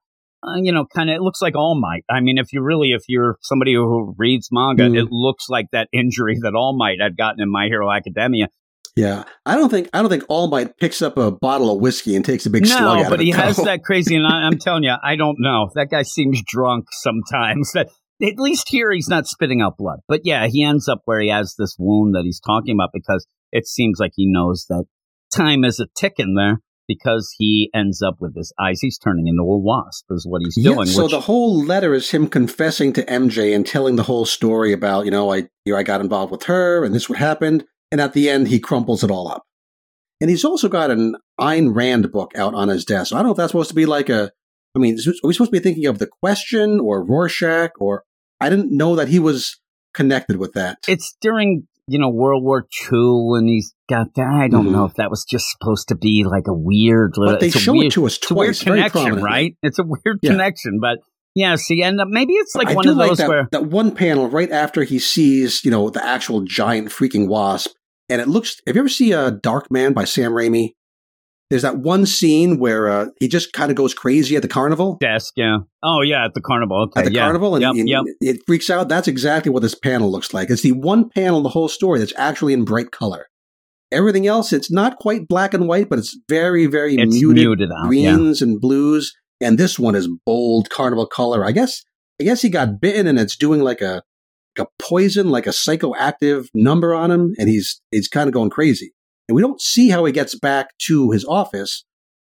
[0.47, 2.05] uh, you know, kind of, it looks like All Might.
[2.09, 4.97] I mean, if you really, if you're somebody who reads manga, Mm.
[4.97, 8.47] it looks like that injury that All Might had gotten in My Hero Academia.
[8.95, 12.15] Yeah, I don't think I don't think All Might picks up a bottle of whiskey
[12.15, 13.25] and takes a big slug no, but of it.
[13.25, 15.71] he has that crazy, and I, I'm telling you, I don't know.
[15.75, 17.73] That guy seems drunk sometimes.
[17.75, 17.89] That
[18.23, 20.01] at least here he's not spitting out blood.
[20.09, 23.27] But yeah, he ends up where he has this wound that he's talking about because
[23.53, 24.85] it seems like he knows that
[25.35, 28.81] time is a ticking there because he ends up with his eyes.
[28.81, 30.87] He's turning into a wasp, is what he's Yeah, doing.
[30.87, 34.73] so which, the whole letter is him confessing to MJ and telling the whole story
[34.73, 37.65] about, you know, I you know, I got involved with her and this what happened,
[37.93, 39.45] and at the end he crumples it all up.
[40.21, 43.13] And he's also got an Ayn Rand book out on his desk.
[43.13, 44.33] I don't know if that's supposed to be like a
[44.75, 48.05] I mean, are we supposed to be thinking of the question or Rorschach or
[48.41, 49.59] I didn't know that he was
[49.95, 50.79] connected with that.
[50.89, 54.27] it's during you know, World War II, and he's got that.
[54.27, 54.73] I don't Mhm.
[54.73, 57.87] know if that was just supposed to be like a weird, But they show weird,
[57.87, 58.63] it to us it's a weird twice,
[58.93, 59.57] connection, right?
[59.63, 60.33] It's a weird Yeah.
[60.33, 60.99] connection, but
[61.35, 61.57] yeah.
[61.57, 63.93] See, and uh, maybe it's like I one of like those that, where that one
[63.93, 67.71] panel right after he sees, you know, the actual giant freaking wasp,
[68.11, 68.59] and it looks.
[68.67, 70.73] Have you ever see a Darkman by Sam Raimi?
[71.51, 74.99] There's that one scene where uh, he just kind of goes crazy at the carnival.
[75.01, 75.59] desk, yeah.
[75.83, 76.83] Oh yeah, at the carnival.
[76.85, 77.23] Okay, At the yeah.
[77.25, 78.03] carnival, and, Yep, and yep.
[78.21, 78.89] it freaks out.
[78.89, 80.51] That's exactly what this panel looks like.
[80.51, 83.29] It's the one panel in the whole story that's actually in bright color.
[83.91, 87.71] Everything else, it's not quite black and white, but it's very, very It's muted, muted,
[87.71, 87.91] out.
[87.91, 88.13] Yeah.
[88.15, 89.15] greens and blues.
[89.41, 91.43] And this one is bold carnival color.
[91.45, 91.83] I guess,
[92.21, 94.03] I guess he got bitten, and it's doing like a,
[94.59, 98.51] like a poison, like a psychoactive number on him, and he's he's kind of going
[98.51, 98.93] crazy.
[99.29, 101.85] And we don't see how he gets back to his office,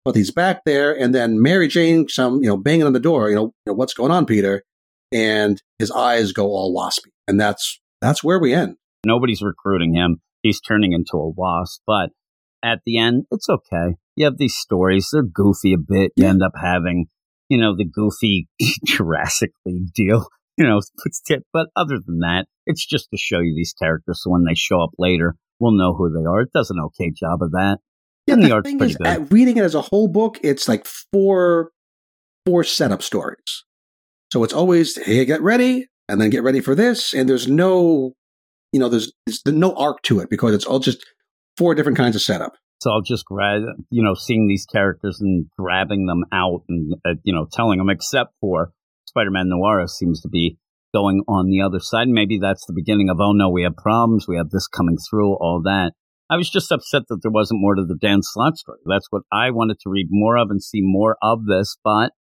[0.04, 3.30] but he's back there, and then Mary Jane, some you know, banging on the door.
[3.30, 4.64] You know, you know what's going on, Peter?
[5.12, 8.76] And his eyes go all waspy, and that's that's where we end.
[9.06, 10.22] Nobody's recruiting him.
[10.42, 11.82] He's turning into a wasp.
[11.86, 12.10] But
[12.64, 13.96] at the end, it's okay.
[14.16, 15.10] You have these stories.
[15.12, 16.12] They're goofy a bit.
[16.16, 17.08] You end up having,
[17.48, 18.48] you know, the goofy
[18.86, 20.28] Jurassic League deal.
[20.58, 21.44] You know, puts tip.
[21.54, 24.20] But other than that, it's just to show you these characters.
[24.22, 26.42] So when they show up later, we'll know who they are.
[26.42, 27.80] It does an okay job of that.
[28.28, 29.32] Yeah, And the the art's thing pretty is, good.
[29.32, 31.72] reading it as a whole book, it's like four
[32.46, 33.66] four setup stories.
[34.32, 38.14] So it's always hey, get ready, and then get ready for this, and there's no,
[38.72, 41.06] you know, there's, there's no arc to it because it's all just
[41.58, 42.54] four different kinds of setup.
[42.82, 47.16] So I'll just grab, you know, seeing these characters and grabbing them out and, uh,
[47.24, 48.72] you know, telling them, except for
[49.08, 50.58] Spider-Man Noir seems to be
[50.94, 52.08] going on the other side.
[52.08, 54.28] Maybe that's the beginning of, oh no, we have problems.
[54.28, 55.94] We have this coming through, all that.
[56.30, 58.80] I was just upset that there wasn't more to the Dan Slott story.
[58.86, 62.12] That's what I wanted to read more of and see more of this, but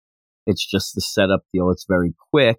[0.47, 1.69] it's just the setup deal.
[1.69, 2.57] It's very quick,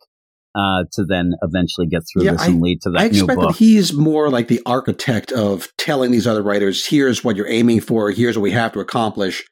[0.54, 3.40] uh, to then eventually get through Yeah, this and lead to that I new expect
[3.40, 3.50] book.
[3.50, 7.80] that he's more like the architect of telling these other writers, here's what you're aiming
[7.80, 9.44] for, here's what we have to accomplish.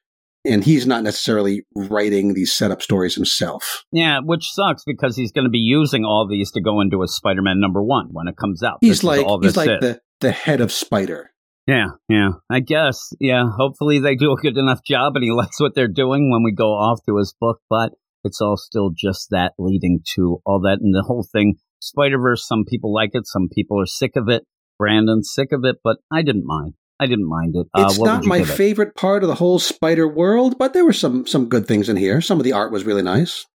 [0.45, 3.84] And he's not necessarily writing these setup stories himself.
[3.93, 7.09] Yeah, which sucks because he's going to be using all these to go into a
[7.09, 8.78] Spider-Man number one when it comes out.
[8.80, 9.80] He's This like he's like is.
[9.80, 11.32] the, the head of Spider.
[11.66, 12.30] yeah, yeah.
[12.51, 13.45] I guess, yeah.
[13.59, 16.53] Hopefully they do a good enough job and he likes what they're doing when we
[16.53, 17.61] go off to his book.
[17.68, 17.93] But
[18.24, 21.57] it's all still just that leading to all that and the whole thing.
[21.80, 22.47] Spider Verse.
[22.47, 23.26] Some people like it.
[23.26, 24.45] Some people are sick of it.
[24.78, 26.74] Brandon's sick of it, but I didn't mind.
[27.01, 27.66] I didn't mind it.
[27.74, 28.55] Uh, It's not my give it?
[28.55, 31.96] favorite part of the whole Spider world, but there were some some good things in
[31.96, 32.20] here.
[32.20, 33.46] Some of the art was really nice.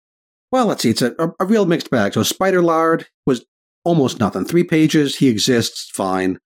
[0.52, 0.91] Well, let's see.
[0.91, 2.14] It's a, a, a real mixed bag.
[2.14, 3.44] So Spider Laird was
[3.84, 4.46] almost nothing.
[4.46, 5.16] Three pages.
[5.18, 5.89] He exists.
[5.94, 6.38] Fine.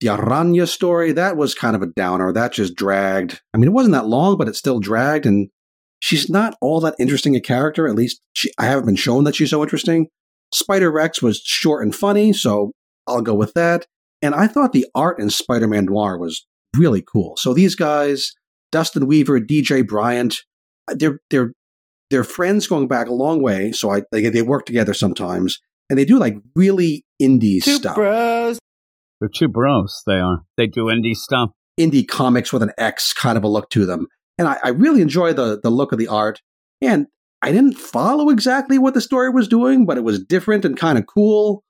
[0.00, 2.32] The Aranya story that was kind of a downer.
[2.32, 3.40] That just dragged.
[3.54, 5.24] I mean, it wasn't that long, but it still dragged.
[5.24, 5.48] And
[6.00, 7.88] she's not all that interesting a character.
[7.88, 10.08] At least she, I haven't been shown that she's so interesting.
[10.52, 12.72] Spider Rex was short and funny, so
[13.08, 13.86] I'll go with that.
[14.24, 17.36] And I thought the art in Spider Man Noir was really cool.
[17.36, 18.32] So these guys,
[18.72, 20.38] Dustin Weaver, DJ Bryant,
[20.88, 21.52] uh, they're they're
[22.10, 23.70] they're friends going back a long way.
[23.72, 25.60] So I they, they work together sometimes,
[25.90, 27.96] and they do like really indie stuff,
[29.20, 30.02] They're two bros.
[30.06, 30.38] They are.
[30.56, 31.50] They do indie stuff.
[31.78, 34.06] indie comics with an X kind of a look to them.
[34.38, 36.40] And I, I really enjoy the the look of the art.
[36.80, 37.08] And
[37.42, 40.96] I didn't follow exactly what the story was doing, but it was different and kind
[40.96, 41.62] of cool.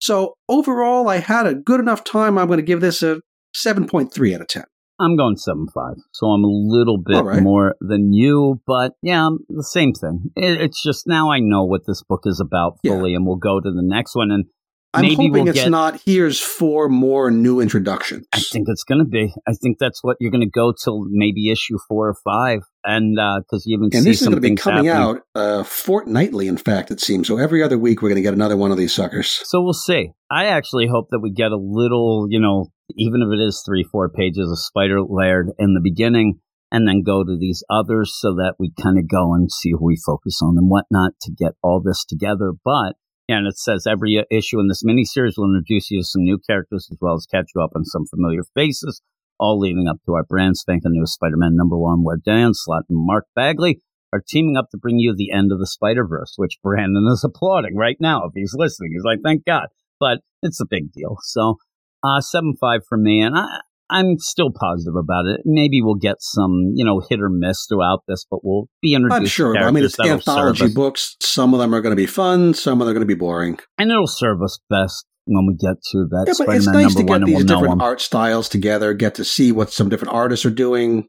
[0.00, 2.38] So overall, I had a good enough time.
[2.38, 3.20] I'm going to give this a
[3.56, 4.64] 7.3 out of 10.
[5.00, 7.40] I'm going seven five, so I'm a little bit right.
[7.40, 10.32] more than you, but yeah, the same thing.
[10.34, 12.94] It, it's just now I know what this book is about Yeah.
[12.94, 14.32] fully, and we'll go to the next one.
[14.32, 14.46] And
[14.94, 18.26] I'm Maybe hoping we'll it's get- not here's four more new introductions.
[18.32, 19.32] I think it's going to be.
[19.46, 23.16] I think that's what you're going to go till maybe issue four or five, and
[23.16, 25.16] because you even and see this is going to be coming happening.
[25.18, 27.28] out uh, fortnightly, in fact, it seems.
[27.28, 29.28] So every other week, we're going to get another one of these suckers.
[29.44, 30.12] So we'll see.
[30.30, 33.84] I actually hope that we get a little, you know, even if it is three,
[33.92, 36.40] four pages of Spider Laird in the beginning,
[36.72, 39.84] and then go to these others so that we kind of go and see who
[39.84, 42.52] we focus on and whatnot to get all this together.
[42.64, 42.94] But
[43.28, 46.88] and it says every issue in this miniseries will introduce you to some new characters
[46.90, 49.02] as well as catch you up on some familiar faces,
[49.38, 52.98] all leading up to our brand spanking new Spider-Man number one, where Dan Slott and
[53.04, 53.80] Mark Bagley
[54.12, 57.22] are teaming up to bring you the end of the Spider Verse, which Brandon is
[57.24, 58.24] applauding right now.
[58.24, 59.66] If he's listening, he's like, "Thank God!"
[60.00, 61.16] But it's a big deal.
[61.22, 61.56] So,
[62.02, 63.46] uh, seven five for me, and I,
[63.90, 65.40] I'm still positive about it.
[65.44, 69.20] Maybe we'll get some, you know, hit or miss throughout this, but we'll be introduced.
[69.20, 69.56] I'm sure.
[69.56, 71.16] I mean, it's characters that'll serve anthology books.
[71.22, 72.54] Some of them are going to be fun.
[72.54, 73.58] Some of them are going to be boring.
[73.78, 77.02] and it'll serve us best when we get to that Yeah, but it's nice to
[77.02, 80.44] get and we'll these different art styles together, get to see what some different artists
[80.46, 81.06] are doing.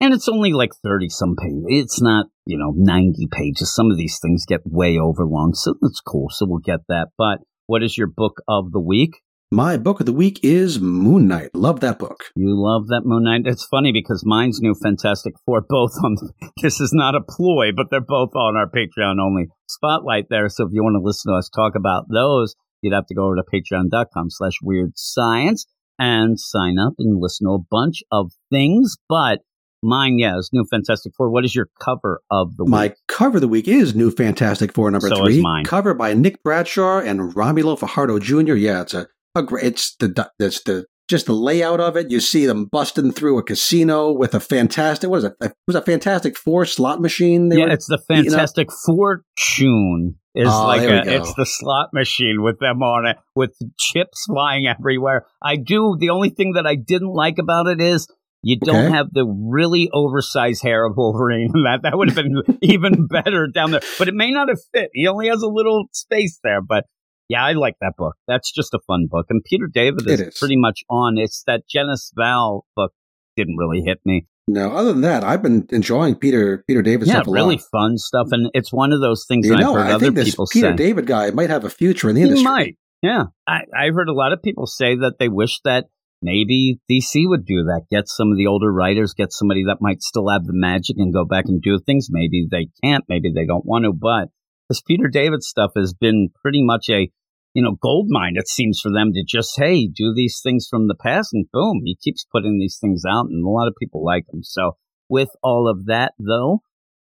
[0.00, 1.64] And it's only like 30 some pages.
[1.68, 3.72] It's not, you know, 90 pages.
[3.72, 5.54] Some of these things get way over long.
[5.54, 6.26] So that's cool.
[6.30, 7.10] So we'll get that.
[7.16, 9.20] But what is your book of the week?
[9.52, 11.54] My book of the week is Moon Knight.
[11.54, 12.24] Love that book.
[12.34, 13.42] You love that Moon Knight.
[13.44, 16.16] It's funny because mine's new Fantastic Four, both on.
[16.62, 20.48] This is not a ploy, but they're both on our Patreon only spotlight there.
[20.48, 23.26] So if you want to listen to us talk about those, you'd have to go
[23.26, 25.66] over to patreon.com slash weird science
[25.98, 28.96] and sign up and listen to a bunch of things.
[29.06, 29.40] But
[29.82, 31.30] mine, yeah, is new Fantastic Four.
[31.30, 32.70] What is your cover of the week?
[32.70, 35.36] My cover of the week is New Fantastic Four number So three.
[35.36, 35.64] is mine.
[35.64, 38.54] Cover by Nick Bradshaw and Romulo Fajardo Jr.
[38.54, 39.64] Yeah, it's a, a great.
[39.64, 42.10] It's the it's the just the layout of it.
[42.10, 45.10] You see them busting through a casino with a fantastic.
[45.10, 45.34] What is it?
[45.40, 47.48] It was a Fantastic Four slot machine.
[47.48, 47.98] They yeah, it's the.
[47.98, 50.16] Fantastic Fortune.
[50.34, 54.66] Is Oh, like a, it's the slot machine with them on it, with chips flying
[54.66, 55.26] everywhere.
[55.42, 55.96] I do.
[56.00, 58.08] The only thing that I didn't like about it is
[58.42, 58.90] you don't Okay.
[58.96, 61.52] have the really oversized hair of Wolverine.
[61.64, 64.88] That that would have been even better down there, but it may not have fit.
[64.94, 66.84] He only has a little space there, but.
[67.28, 68.16] Yeah, I like that book.
[68.28, 69.26] That's just a fun book.
[69.30, 70.38] And Peter David is, is.
[70.38, 71.16] pretty much on.
[71.18, 72.92] It's that Genis-Vell book
[73.36, 74.26] didn't really hit me.
[74.48, 77.64] no, other than that, I've been enjoying Peter Peter David yeah, stuff a really lot.
[77.70, 80.04] fun stuff, and it's one of those things You that know, I've heard I other
[80.06, 80.76] think this Peter say.
[80.76, 82.44] David guy might have a future in the he industry.
[82.44, 83.24] might, yeah.
[83.46, 85.86] I, I've heard a lot of people say that they wish that
[86.20, 87.82] maybe DC would do that.
[87.90, 91.12] Get some of the older writers, get somebody that might still have the magic and
[91.12, 92.08] go back and do things.
[92.10, 94.28] Maybe they can't, maybe they don't want to, but
[94.72, 97.10] this Peter David stuff has been pretty much a
[97.54, 100.88] you know, gold mine, it seems for them to just, hey, do these things from
[100.88, 104.02] the past and boom, he keeps putting these things out and a lot of people
[104.02, 104.42] like them.
[104.42, 104.76] So
[105.08, 106.62] with all of that though,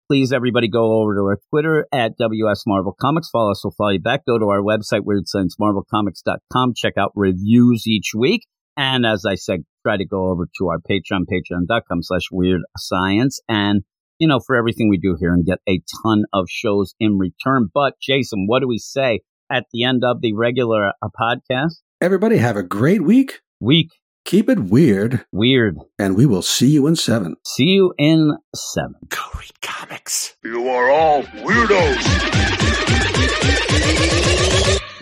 [0.09, 3.29] please everybody go over to our Twitter at WS Marvel Comics.
[3.29, 4.25] Follow us, we'll follow you back.
[4.25, 6.73] Go to our website, weirdsciencemarvelcomics.com.
[6.75, 8.47] Check out reviews each week.
[8.77, 13.41] And as I said, try to go over to our Patreon, patreon.com slash weird science.
[13.49, 13.83] And,
[14.19, 17.69] you know, for everything we do here and get a ton of shows in return.
[17.73, 21.73] But Jason, what do we say at the end of the regular uh, podcast?
[22.01, 23.41] Everybody have a great week.
[23.59, 23.89] Week.
[24.25, 25.77] Keep it weird, Weird.
[25.97, 27.37] and we will see you in seven.
[27.45, 28.95] See you in seven.
[29.07, 30.35] Go read comics.
[30.43, 32.03] You are all weirdos.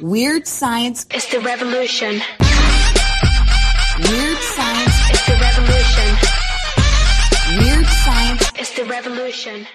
[0.01, 1.07] Weird science.
[1.13, 2.22] is the revolution.
[4.09, 4.34] Weird
[8.68, 9.68] It's the revolution.